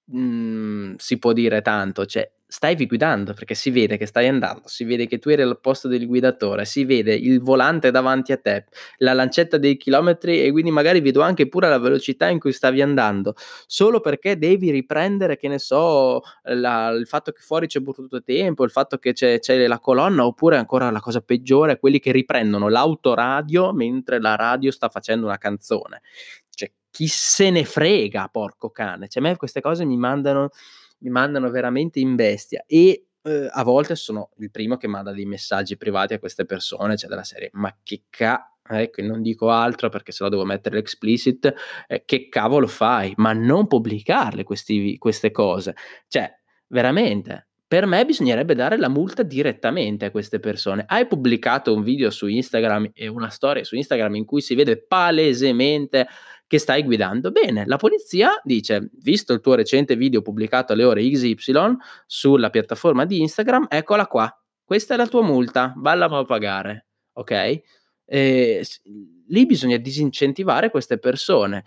mh, 0.07 0.19
mhmm, 0.19 0.95
si 0.97 1.19
può 1.19 1.33
dire 1.33 1.63
tanto, 1.63 2.05
cioè, 2.07 2.31
stai 2.55 2.77
guidando 2.87 3.35
perché 3.35 3.57
si 3.57 3.71
vede 3.71 3.97
che 3.97 4.07
stai 4.07 4.29
andando, 4.29 4.63
si 4.67 4.85
vede 4.85 5.09
che 5.09 5.19
tu 5.19 5.29
eri 5.29 5.43
al 5.43 5.59
posto 5.61 5.89
del 5.89 6.07
guidatore, 6.07 6.65
si 6.65 6.85
vede 6.85 7.13
il 7.13 7.41
volante 7.41 7.91
davanti 7.91 8.31
a 8.31 8.37
te, 8.37 8.67
la 8.99 9.13
lancetta 9.13 9.59
dei 9.59 9.77
chilometri 9.77 10.41
e 10.41 10.53
quindi 10.53 10.71
magari 10.71 11.01
vedo 11.01 11.21
anche 11.21 11.49
pure 11.49 11.69
la 11.69 11.79
velocità 11.79 12.29
in 12.29 12.39
cui 12.39 12.53
stavi 12.53 12.81
andando, 12.81 13.35
solo 13.67 13.99
perché 13.99 14.39
devi 14.39 14.71
riprendere, 14.71 15.37
che 15.37 15.49
ne 15.49 15.59
so, 15.59 16.21
la, 16.45 16.91
il 16.91 17.09
fatto 17.09 17.33
che 17.33 17.41
fuori 17.41 17.67
c'è 17.67 17.81
brutto 17.81 18.23
tempo, 18.23 18.63
il 18.63 18.71
fatto 18.71 18.99
che 18.99 19.15
c'è, 19.15 19.41
c'è 19.41 19.67
la 19.67 19.81
colonna, 19.81 20.25
oppure 20.25 20.57
ancora 20.57 20.89
la 20.93 21.01
cosa 21.01 21.21
peggiore, 21.23 21.81
quelli 21.81 21.99
che 21.99 22.13
riprendono 22.13 22.69
l'autoradio 22.69 23.73
mentre 23.73 24.21
la 24.21 24.37
radio 24.37 24.71
sta 24.71 24.89
facendo 24.89 25.27
una 25.27 25.39
canzone. 25.39 26.03
Cioè, 26.51 26.71
chi 26.89 27.09
se 27.09 27.51
ne 27.51 27.65
frega, 27.65 28.29
porco 28.31 28.71
cane. 28.71 29.09
Cioè, 29.09 29.21
a 29.21 29.27
me 29.27 29.37
queste 29.37 29.61
cose 29.61 29.85
mi 29.85 29.97
mandano 29.97 30.51
mi 31.05 31.11
mandano 31.11 31.51
veramente 31.51 32.01
in 32.01 32.15
bestia 32.17 32.65
e 32.67 33.09
eh, 33.23 33.49
a 33.51 33.63
volte 33.63 33.95
sono 33.95 34.31
il 34.39 34.51
primo 34.51 34.77
che 34.77 34.89
manda 34.89 35.13
dei 35.13 35.27
messaggi 35.27 35.77
privati 35.77 36.15
a 36.15 36.19
queste 36.19 36.47
persone, 36.47 36.97
cioè 36.97 37.09
della 37.09 37.25
serie, 37.25 37.51
ma 37.53 37.75
che 37.83 38.05
ca... 38.11 38.49
Ecco, 38.67 39.03
non 39.03 39.21
dico 39.21 39.51
altro 39.51 39.91
perché 39.91 40.11
se 40.11 40.25
no 40.25 40.31
devo 40.31 40.47
mettere 40.47 40.77
l'explicit, 40.77 41.53
eh, 41.87 42.03
che 42.07 42.31
cavolo 42.31 42.67
fai? 42.67 43.13
Ma 43.17 43.35
non 43.35 43.67
pubblicarle 43.67 44.43
questi, 44.43 44.97
queste 44.97 45.31
cose. 45.31 45.75
Cioè, 46.09 46.35
veramente, 46.69 47.49
per 47.75 47.87
me 47.87 48.05
bisognerebbe 48.05 48.55
dare 48.55 48.77
la 48.77 48.89
multa 48.89 49.25
direttamente 49.25 50.05
a 50.05 50.13
queste 50.13 50.39
persone. 50.39 50.85
Hai 50.87 51.09
pubblicato 51.09 51.75
un 51.75 51.83
video 51.83 52.09
su 52.11 52.29
Instagram 52.29 52.91
e 52.95 53.09
una 53.09 53.31
storia 53.31 53.65
su 53.65 53.75
Instagram 53.75 54.15
in 54.15 54.25
cui 54.25 54.41
si 54.43 54.55
vede 54.55 54.81
palesemente 54.81 56.07
che 56.47 56.59
stai 56.59 56.85
guidando. 56.85 57.33
Bene, 57.33 57.65
la 57.67 57.77
polizia 57.77 58.41
dice, 58.45 58.91
visto 59.01 59.33
il 59.33 59.41
tuo 59.41 59.57
recente 59.57 59.97
video 59.97 60.23
pubblicato 60.23 60.73
alle 60.73 60.85
ore 60.85 61.03
XY 61.03 61.75
sulla 62.07 62.49
piattaforma 62.49 63.05
di 63.07 63.21
Instagram, 63.23 63.67
eccola 63.69 64.07
qua, 64.07 64.33
questa 64.63 64.95
è 64.95 64.97
la 64.97 65.09
tua 65.09 65.23
multa, 65.23 65.73
valla 65.77 66.05
a 66.05 66.25
pagare, 66.25 66.87
ok? 67.15 67.61
E, 68.05 68.65
lì 69.27 69.47
bisogna 69.47 69.79
disincentivare 69.79 70.71
queste 70.71 71.01
persone, 71.01 71.65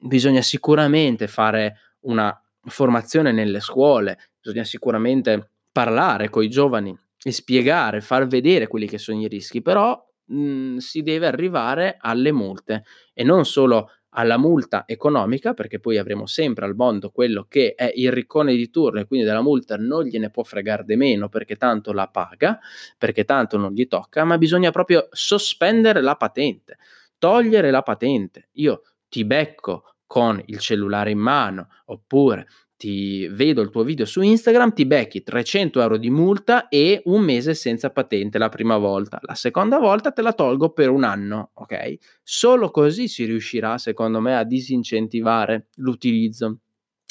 bisogna 0.00 0.42
sicuramente 0.42 1.26
fare 1.26 1.96
una 2.02 2.40
formazione 2.66 3.32
nelle 3.32 3.58
scuole, 3.58 4.29
bisogna 4.40 4.64
sicuramente 4.64 5.50
parlare 5.70 6.28
con 6.30 6.42
i 6.42 6.48
giovani 6.48 6.96
e 7.22 7.32
spiegare, 7.32 8.00
far 8.00 8.26
vedere 8.26 8.66
quelli 8.66 8.88
che 8.88 8.98
sono 8.98 9.20
i 9.20 9.28
rischi, 9.28 9.62
però 9.62 10.02
mh, 10.26 10.76
si 10.78 11.02
deve 11.02 11.26
arrivare 11.26 11.96
alle 12.00 12.32
multe 12.32 12.84
e 13.12 13.22
non 13.24 13.44
solo 13.44 13.90
alla 14.14 14.38
multa 14.38 14.84
economica, 14.86 15.54
perché 15.54 15.78
poi 15.78 15.96
avremo 15.96 16.26
sempre 16.26 16.64
al 16.64 16.74
mondo 16.74 17.10
quello 17.10 17.46
che 17.48 17.74
è 17.76 17.92
il 17.94 18.10
riccone 18.10 18.54
di 18.56 18.68
turno 18.70 19.00
e 19.00 19.06
quindi 19.06 19.24
della 19.24 19.42
multa 19.42 19.76
non 19.76 20.02
gliene 20.04 20.30
può 20.30 20.42
fregare 20.42 20.84
di 20.84 20.96
meno 20.96 21.28
perché 21.28 21.56
tanto 21.56 21.92
la 21.92 22.08
paga, 22.08 22.58
perché 22.98 23.24
tanto 23.24 23.56
non 23.56 23.72
gli 23.72 23.86
tocca, 23.86 24.24
ma 24.24 24.36
bisogna 24.38 24.70
proprio 24.72 25.06
sospendere 25.12 26.00
la 26.00 26.16
patente, 26.16 26.78
togliere 27.18 27.70
la 27.70 27.82
patente. 27.82 28.48
Io 28.54 28.82
ti 29.08 29.24
becco 29.24 29.84
con 30.06 30.42
il 30.46 30.58
cellulare 30.58 31.12
in 31.12 31.18
mano 31.18 31.68
oppure 31.86 32.48
ti 32.80 33.28
vedo 33.28 33.60
il 33.60 33.68
tuo 33.68 33.82
video 33.82 34.06
su 34.06 34.22
Instagram, 34.22 34.72
ti 34.72 34.86
becchi 34.86 35.22
300 35.22 35.82
euro 35.82 35.98
di 35.98 36.08
multa 36.08 36.68
e 36.68 37.02
un 37.04 37.20
mese 37.20 37.52
senza 37.52 37.90
patente 37.90 38.38
la 38.38 38.48
prima 38.48 38.78
volta. 38.78 39.18
La 39.20 39.34
seconda 39.34 39.78
volta 39.78 40.12
te 40.12 40.22
la 40.22 40.32
tolgo 40.32 40.70
per 40.70 40.88
un 40.88 41.04
anno, 41.04 41.50
ok? 41.52 41.96
Solo 42.22 42.70
così 42.70 43.06
si 43.06 43.26
riuscirà, 43.26 43.76
secondo 43.76 44.20
me, 44.20 44.34
a 44.34 44.44
disincentivare 44.44 45.66
l'utilizzo 45.74 46.60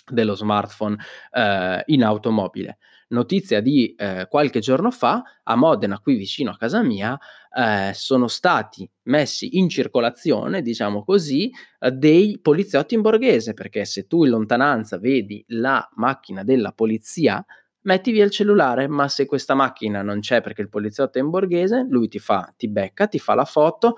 dello 0.10 0.34
smartphone 0.34 0.97
eh, 1.34 1.84
in 1.86 2.03
automobile 2.03 2.79
notizia 3.10 3.62
di 3.62 3.93
eh, 3.95 4.27
qualche 4.29 4.60
giorno 4.60 4.91
fa, 4.91 5.21
a 5.43 5.55
Modena, 5.55 5.99
qui 5.99 6.15
vicino 6.15 6.51
a 6.51 6.58
casa 6.58 6.84
mia, 6.84 7.17
eh, 7.55 7.91
sono 7.93 8.27
stati 8.27 8.89
messi 9.03 9.57
in 9.57 9.69
circolazione, 9.69 10.62
diciamo 10.62 11.03
così, 11.03 11.51
eh, 11.79 11.91
dei 11.91 12.39
poliziotti 12.41 12.95
in 12.95 13.01
borghese, 13.01 13.53
perché 13.53 13.85
se 13.85 14.07
tu 14.07 14.23
in 14.23 14.31
lontananza 14.31 14.97
vedi 14.97 15.43
la 15.47 15.88
macchina 15.95 16.43
della 16.43 16.71
polizia, 16.71 17.43
metti 17.81 18.12
via 18.12 18.25
il 18.25 18.31
cellulare, 18.31 18.88
ma 18.88 19.07
se 19.07 19.25
questa 19.25 19.55
macchina 19.55 20.01
non 20.01 20.19
c'è 20.19 20.41
perché 20.41 20.62
il 20.62 20.69
poliziotto 20.69 21.17
è 21.17 21.21
in 21.21 21.29
borghese, 21.29 21.85
lui 21.89 22.07
ti 22.07 22.19
fa, 22.19 22.53
ti 22.55 22.67
becca, 22.67 23.07
ti 23.07 23.19
fa 23.19 23.33
la 23.33 23.45
foto, 23.45 23.95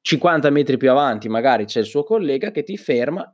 50 0.00 0.48
metri 0.50 0.76
più 0.76 0.90
avanti 0.90 1.28
magari 1.28 1.66
c'è 1.66 1.80
il 1.80 1.86
suo 1.86 2.02
collega 2.02 2.50
che 2.50 2.62
ti 2.62 2.78
ferma 2.78 3.30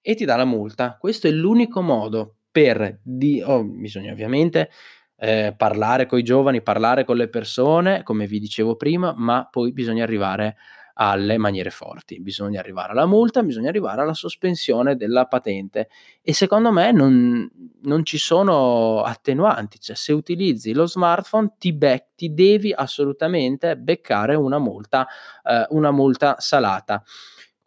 e 0.00 0.14
ti 0.14 0.24
dà 0.24 0.36
la 0.36 0.44
multa. 0.44 0.96
Questo 0.98 1.26
è 1.26 1.30
l'unico 1.30 1.80
modo 1.80 2.36
per 2.50 3.00
di 3.02 3.42
oh, 3.44 3.64
bisogna 3.64 4.12
ovviamente 4.12 4.70
eh, 5.18 5.54
parlare 5.56 6.06
con 6.06 6.18
i 6.18 6.22
giovani, 6.22 6.62
parlare 6.62 7.04
con 7.04 7.16
le 7.16 7.28
persone, 7.28 8.02
come 8.02 8.26
vi 8.26 8.38
dicevo 8.38 8.76
prima, 8.76 9.12
ma 9.16 9.46
poi 9.50 9.72
bisogna 9.72 10.04
arrivare 10.04 10.56
alle 11.00 11.38
maniere 11.38 11.70
forti, 11.70 12.20
bisogna 12.20 12.58
arrivare 12.58 12.90
alla 12.90 13.06
multa, 13.06 13.42
bisogna 13.42 13.68
arrivare 13.68 14.00
alla 14.02 14.14
sospensione 14.14 14.96
della 14.96 15.26
patente. 15.26 15.88
E 16.22 16.32
secondo 16.34 16.72
me 16.72 16.90
non, 16.90 17.48
non 17.82 18.04
ci 18.04 18.18
sono 18.18 19.02
attenuanti, 19.02 19.78
cioè 19.78 19.94
se 19.94 20.12
utilizzi 20.12 20.72
lo 20.72 20.86
smartphone 20.86 21.52
ti, 21.56 21.72
bec- 21.72 22.14
ti 22.16 22.34
devi 22.34 22.72
assolutamente 22.72 23.76
beccare 23.76 24.34
una 24.34 24.58
multa, 24.58 25.06
eh, 25.44 25.66
una 25.70 25.92
multa 25.92 26.34
salata. 26.38 27.02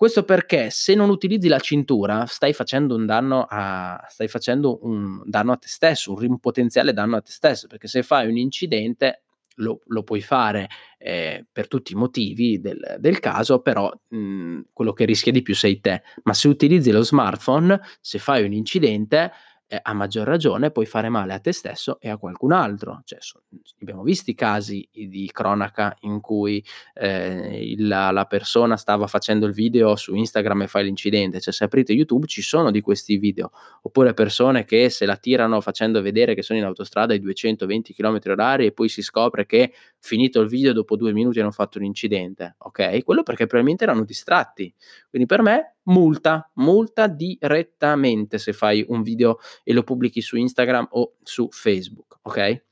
Questo 0.02 0.24
perché 0.24 0.72
se 0.72 0.96
non 0.96 1.12
utilizzi 1.12 1.48
la 1.48 1.60
cintura 1.60 2.26
stai 2.26 2.54
facendo 2.54 2.96
un 2.96 3.06
danno 3.06 3.46
a, 3.48 4.04
stai 4.10 4.28
facendo 4.28 4.80
un 4.82 5.22
danno 5.26 5.52
a 5.52 5.58
te 5.58 5.68
stesso, 5.68 6.16
un, 6.16 6.40
potenziale 6.40 6.92
danno 6.92 7.18
a 7.18 7.22
te 7.22 7.30
stesso, 7.30 7.68
perché 7.68 7.88
se 7.88 8.02
fai 8.02 8.28
un 8.28 8.36
incidente 8.36 9.26
lo, 9.58 9.82
lo, 9.86 10.02
puoi 10.02 10.22
fare 10.22 10.70
eh, 10.98 11.46
per 11.52 11.68
tutti 11.68 11.92
i 11.92 11.96
motivi 11.96 12.60
del, 12.60 12.96
del 12.98 13.20
caso, 13.20 13.62
però 13.62 13.92
mh, 14.08 14.62
quello 14.74 14.94
che 14.94 15.06
rischia 15.06 15.32
di 15.32 15.44
più 15.44 15.54
sei 15.54 15.80
te. 15.80 16.02
Ma 16.24 16.34
se 16.34 16.48
utilizzi 16.48 16.90
lo 16.90 17.04
smartphone, 17.04 17.80
se 18.00 18.18
fai 18.18 18.44
un 18.44 18.54
incidente, 18.54 19.32
eh, 19.72 19.80
a 19.82 19.94
maggior 19.94 20.28
ragione 20.28 20.70
puoi 20.70 20.86
fare 20.86 21.08
male 21.08 21.32
a 21.32 21.40
te 21.40 21.54
stesso 21.54 21.98
e 22.02 22.10
a 22.10 22.18
qualcun 22.18 22.52
altro. 22.52 23.02
Cioè, 23.06 23.20
so, 23.22 23.44
abbiamo 23.80 24.04
visto 24.04 24.30
casi 24.36 24.86
di 24.92 25.30
cronaca 25.32 25.96
in 26.02 26.20
cui 26.20 26.62
eh, 26.94 27.76
la, 27.78 28.12
la, 28.12 28.26
persona 28.26 28.76
stava 28.76 29.08
facendo 29.08 29.46
il 29.46 29.54
video 29.54 29.96
su 29.96 30.14
Instagram 30.14 30.64
e 30.64 30.68
fa 30.68 30.82
l'incidente. 30.82 31.40
Cioè, 31.40 31.54
se 31.54 31.64
aprite 31.64 31.94
YouTube 31.94 32.28
ci 32.28 32.42
sono 32.42 32.70
di 32.70 32.82
questi 32.82 33.16
video. 33.16 33.52
Oppure 33.84 34.14
persone 34.14 34.66
che 34.66 34.90
se 34.90 35.06
la 35.06 35.16
tirano 35.16 35.62
facendo 35.62 36.02
vedere 36.02 36.36
che 36.36 36.42
sono 36.42 36.60
in 36.60 36.66
autostrada 36.66 37.14
ai 37.14 37.20
220 37.20 37.94
km 37.94 38.20
h 38.20 38.60
e 38.60 38.74
poi 38.74 38.90
si 38.90 39.02
scopre 39.02 39.46
che 39.46 39.72
finito 40.02 40.42
il 40.42 40.50
video 40.50 40.74
dopo 40.74 40.96
due 40.98 41.14
minuti 41.14 41.40
hanno 41.40 41.52
fatto 41.52 41.78
un 41.78 41.86
incidente. 41.86 42.56
Ok? 42.60 43.04
Quello 43.04 43.24
perché 43.24 43.46
probabilmente 43.46 43.84
erano 43.84 44.04
distratti. 44.04 44.74
Quindi 45.10 45.28
per 45.28 45.42
me 45.42 45.76
multa, 45.84 46.50
multa 46.56 47.08
direttamente 47.08 48.38
se 48.38 48.52
fai 48.52 48.84
un 48.90 49.04
video 49.04 49.38
e 49.64 49.74
lo 49.74 49.84
pubblichi 49.84 50.22
su 50.22 50.36
Instagram 50.38 50.88
o 50.92 51.14
su 51.22 51.48
Facebook, 51.52 52.20
ok? 52.24 52.64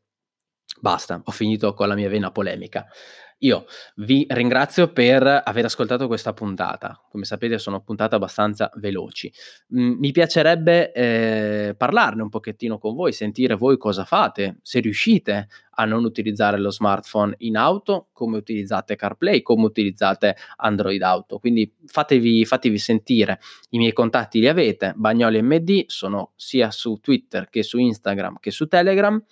Basta, 0.82 1.22
ho 1.24 1.32
finito 1.32 1.74
con 1.74 1.88
la 1.88 1.96
mia 1.96 2.10
vena 2.10 2.32
polemica. 2.32 2.86
Io 3.40 3.66
vi 3.96 4.26
ringrazio 4.30 4.92
per 4.92 5.42
aver 5.46 5.66
ascoltato 5.66 6.08
questa 6.08 6.34
puntata. 6.34 7.02
Come 7.10 7.24
sapete 7.24 7.58
sono 7.58 7.82
puntate 7.82 8.16
abbastanza 8.16 8.70
veloci. 8.76 9.32
Mm, 9.76 9.98
mi 9.98 10.12
piacerebbe 10.12 10.92
eh, 10.92 11.76
parlarne 11.78 12.22
un 12.22 12.30
pochettino 12.30 12.78
con 12.78 12.96
voi, 12.96 13.14
sentire 13.14 13.56
voi 13.56 13.78
cosa 13.78 14.04
fate, 14.04 14.58
se 14.62 14.82
riuscite 14.82 15.48
a 15.80 15.86
non 15.86 16.04
utilizzare 16.04 16.60
lo 16.60 16.70
smartphone 16.72 17.36
in 17.40 17.56
auto, 17.56 18.10
come 18.12 18.36
utilizzate 18.36 18.98
CarPlay, 18.98 19.42
come 19.42 19.64
utilizzate 19.64 20.36
Android 20.58 21.02
Auto. 21.02 21.40
Quindi 21.40 21.74
fatevi, 21.86 22.44
fatevi 22.44 22.78
sentire. 22.78 23.40
I 23.70 23.78
miei 23.78 23.94
contatti 23.94 24.40
li 24.40 24.50
avete, 24.50 24.94
Bagnoli 24.98 25.42
MD, 25.42 25.86
sono 25.88 26.34
sia 26.36 26.72
su 26.72 27.00
Twitter 27.02 27.48
che 27.50 27.64
su 27.64 27.78
Instagram 27.78 28.40
che 28.42 28.52
su 28.52 28.68
Telegram. 28.68 29.24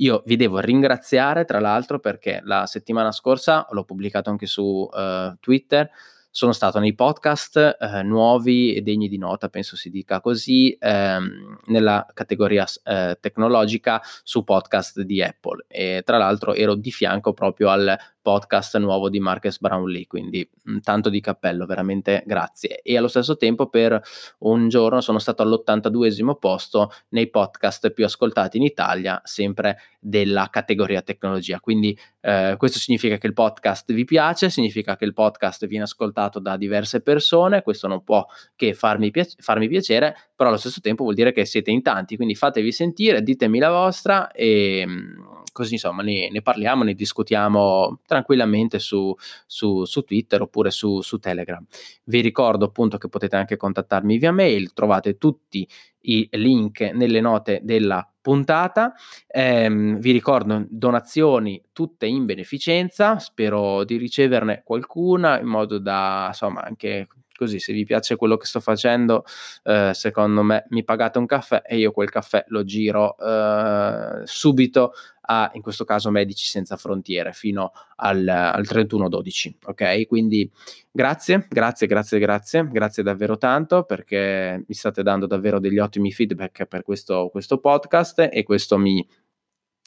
Io 0.00 0.22
vi 0.24 0.36
devo 0.36 0.60
ringraziare, 0.60 1.44
tra 1.44 1.60
l'altro, 1.60 1.98
perché 1.98 2.40
la 2.44 2.64
settimana 2.66 3.12
scorsa 3.12 3.66
l'ho 3.70 3.84
pubblicato 3.84 4.30
anche 4.30 4.46
su 4.46 4.88
uh, 4.90 5.36
Twitter. 5.38 5.90
Sono 6.32 6.52
stato 6.52 6.78
nei 6.78 6.94
podcast 6.94 7.76
eh, 7.78 8.02
nuovi 8.04 8.72
e 8.72 8.82
degni 8.82 9.08
di 9.08 9.18
nota, 9.18 9.48
penso 9.48 9.74
si 9.74 9.90
dica 9.90 10.20
così, 10.20 10.76
ehm, 10.78 11.58
nella 11.66 12.06
categoria 12.14 12.64
eh, 12.84 13.18
tecnologica 13.20 14.00
su 14.22 14.44
podcast 14.44 15.00
di 15.00 15.20
Apple. 15.20 15.64
E 15.66 16.02
tra 16.04 16.18
l'altro 16.18 16.54
ero 16.54 16.76
di 16.76 16.92
fianco 16.92 17.32
proprio 17.32 17.68
al 17.70 17.98
podcast 18.30 18.76
nuovo 18.78 19.10
di 19.10 19.18
Marcus 19.18 19.58
Brownlee, 19.58 20.06
quindi 20.06 20.48
mm, 20.70 20.78
tanto 20.78 21.08
di 21.08 21.20
cappello, 21.20 21.66
veramente 21.66 22.22
grazie. 22.24 22.80
E 22.80 22.96
allo 22.96 23.08
stesso 23.08 23.36
tempo 23.36 23.68
per 23.68 24.00
un 24.40 24.68
giorno 24.68 25.00
sono 25.00 25.18
stato 25.18 25.42
all'82esimo 25.42 26.38
posto 26.38 26.92
nei 27.08 27.28
podcast 27.28 27.90
più 27.90 28.04
ascoltati 28.04 28.56
in 28.56 28.62
Italia, 28.62 29.20
sempre 29.24 29.78
della 29.98 30.46
categoria 30.48 31.02
tecnologia. 31.02 31.58
Quindi 31.58 31.98
eh, 32.20 32.54
questo 32.56 32.78
significa 32.78 33.18
che 33.18 33.26
il 33.26 33.32
podcast 33.32 33.92
vi 33.92 34.04
piace, 34.04 34.48
significa 34.48 34.96
che 34.96 35.06
il 35.06 35.12
podcast 35.12 35.66
viene 35.66 35.84
ascoltato 35.84 36.38
da 36.38 36.56
diverse 36.56 37.00
persone, 37.00 37.62
questo 37.62 37.88
non 37.88 38.04
può 38.04 38.24
che 38.54 38.74
farmi, 38.74 39.10
piace- 39.10 39.36
farmi 39.40 39.66
piacere, 39.66 40.14
però 40.36 40.50
allo 40.50 40.58
stesso 40.58 40.80
tempo 40.80 41.02
vuol 41.02 41.16
dire 41.16 41.32
che 41.32 41.44
siete 41.44 41.72
in 41.72 41.82
tanti, 41.82 42.14
quindi 42.14 42.36
fatevi 42.36 42.70
sentire, 42.70 43.24
ditemi 43.24 43.58
la 43.58 43.70
vostra 43.70 44.30
e 44.30 44.84
mm, 44.86 45.39
così 45.52 45.74
insomma 45.74 46.02
ne, 46.02 46.30
ne, 46.30 46.42
parliamo, 46.42 46.84
ne 46.84 46.94
discutiamo 46.94 48.00
tranquillamente 48.06 48.78
su, 48.78 49.14
su, 49.46 49.84
su 49.84 50.02
Twitter 50.02 50.42
oppure 50.42 50.70
su, 50.70 51.00
su, 51.00 51.18
Telegram. 51.18 51.64
Vi 52.04 52.20
ricordo 52.20 52.66
appunto 52.66 52.98
che 52.98 53.08
potete 53.08 53.36
anche 53.36 53.56
contattarmi 53.56 54.18
via 54.18 54.32
mail, 54.32 54.72
trovate 54.72 55.18
tutti 55.18 55.68
i 56.02 56.28
link 56.32 56.80
nelle 56.80 57.20
note 57.20 57.60
della 57.62 58.08
puntata. 58.20 58.94
Eh, 59.26 59.68
vi 59.98 60.12
ricordo 60.12 60.64
donazioni 60.68 61.62
tutte 61.72 62.06
in 62.06 62.24
beneficenza, 62.24 63.18
spero 63.18 63.84
di 63.84 63.96
riceverne 63.96 64.62
qualcuna 64.64 65.38
in 65.40 65.46
modo 65.46 65.78
da 65.78 66.26
insomma 66.28 66.62
anche 66.62 67.08
così 67.40 67.58
se 67.58 67.72
vi 67.72 67.84
piace 67.86 68.16
quello 68.16 68.36
che 68.36 68.44
sto 68.44 68.60
facendo, 68.60 69.24
eh, 69.62 69.92
secondo 69.94 70.42
me 70.42 70.66
mi 70.68 70.84
pagate 70.84 71.18
un 71.18 71.24
caffè 71.24 71.62
e 71.64 71.78
io 71.78 71.90
quel 71.90 72.10
caffè 72.10 72.44
lo 72.48 72.64
giro 72.64 73.16
eh, 73.16 74.20
subito 74.24 74.92
a, 75.22 75.50
in 75.54 75.62
questo 75.62 75.84
caso, 75.84 76.10
Medici 76.10 76.44
Senza 76.44 76.76
Frontiere 76.76 77.32
fino 77.32 77.72
al, 77.96 78.28
al 78.28 78.62
31-12. 78.62 79.54
Ok, 79.64 80.06
quindi 80.06 80.50
grazie, 80.90 81.46
grazie, 81.48 81.86
grazie, 81.86 82.18
grazie, 82.18 82.68
grazie 82.68 83.02
davvero 83.02 83.38
tanto 83.38 83.84
perché 83.84 84.62
mi 84.66 84.74
state 84.74 85.02
dando 85.02 85.26
davvero 85.26 85.58
degli 85.58 85.78
ottimi 85.78 86.12
feedback 86.12 86.66
per 86.66 86.82
questo, 86.82 87.30
questo 87.30 87.58
podcast 87.58 88.28
e 88.30 88.42
questo 88.42 88.76
mi 88.76 89.06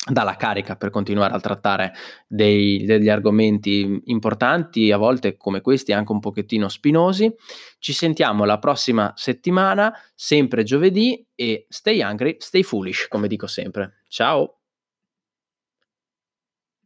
dalla 0.05 0.35
carica 0.35 0.75
per 0.75 0.89
continuare 0.89 1.33
a 1.33 1.39
trattare 1.39 1.93
dei, 2.27 2.83
degli 2.85 3.09
argomenti 3.09 4.01
importanti, 4.05 4.91
a 4.91 4.97
volte 4.97 5.37
come 5.37 5.61
questi 5.61 5.93
anche 5.93 6.11
un 6.11 6.19
pochettino 6.19 6.67
spinosi. 6.67 7.33
Ci 7.79 7.93
sentiamo 7.93 8.43
la 8.43 8.59
prossima 8.59 9.13
settimana, 9.15 9.93
sempre 10.13 10.63
giovedì 10.63 11.25
e 11.35 11.65
stay 11.69 12.01
hungry, 12.01 12.35
stay 12.39 12.63
foolish, 12.63 13.07
come 13.07 13.27
dico 13.27 13.47
sempre. 13.47 14.01
Ciao! 14.07 14.62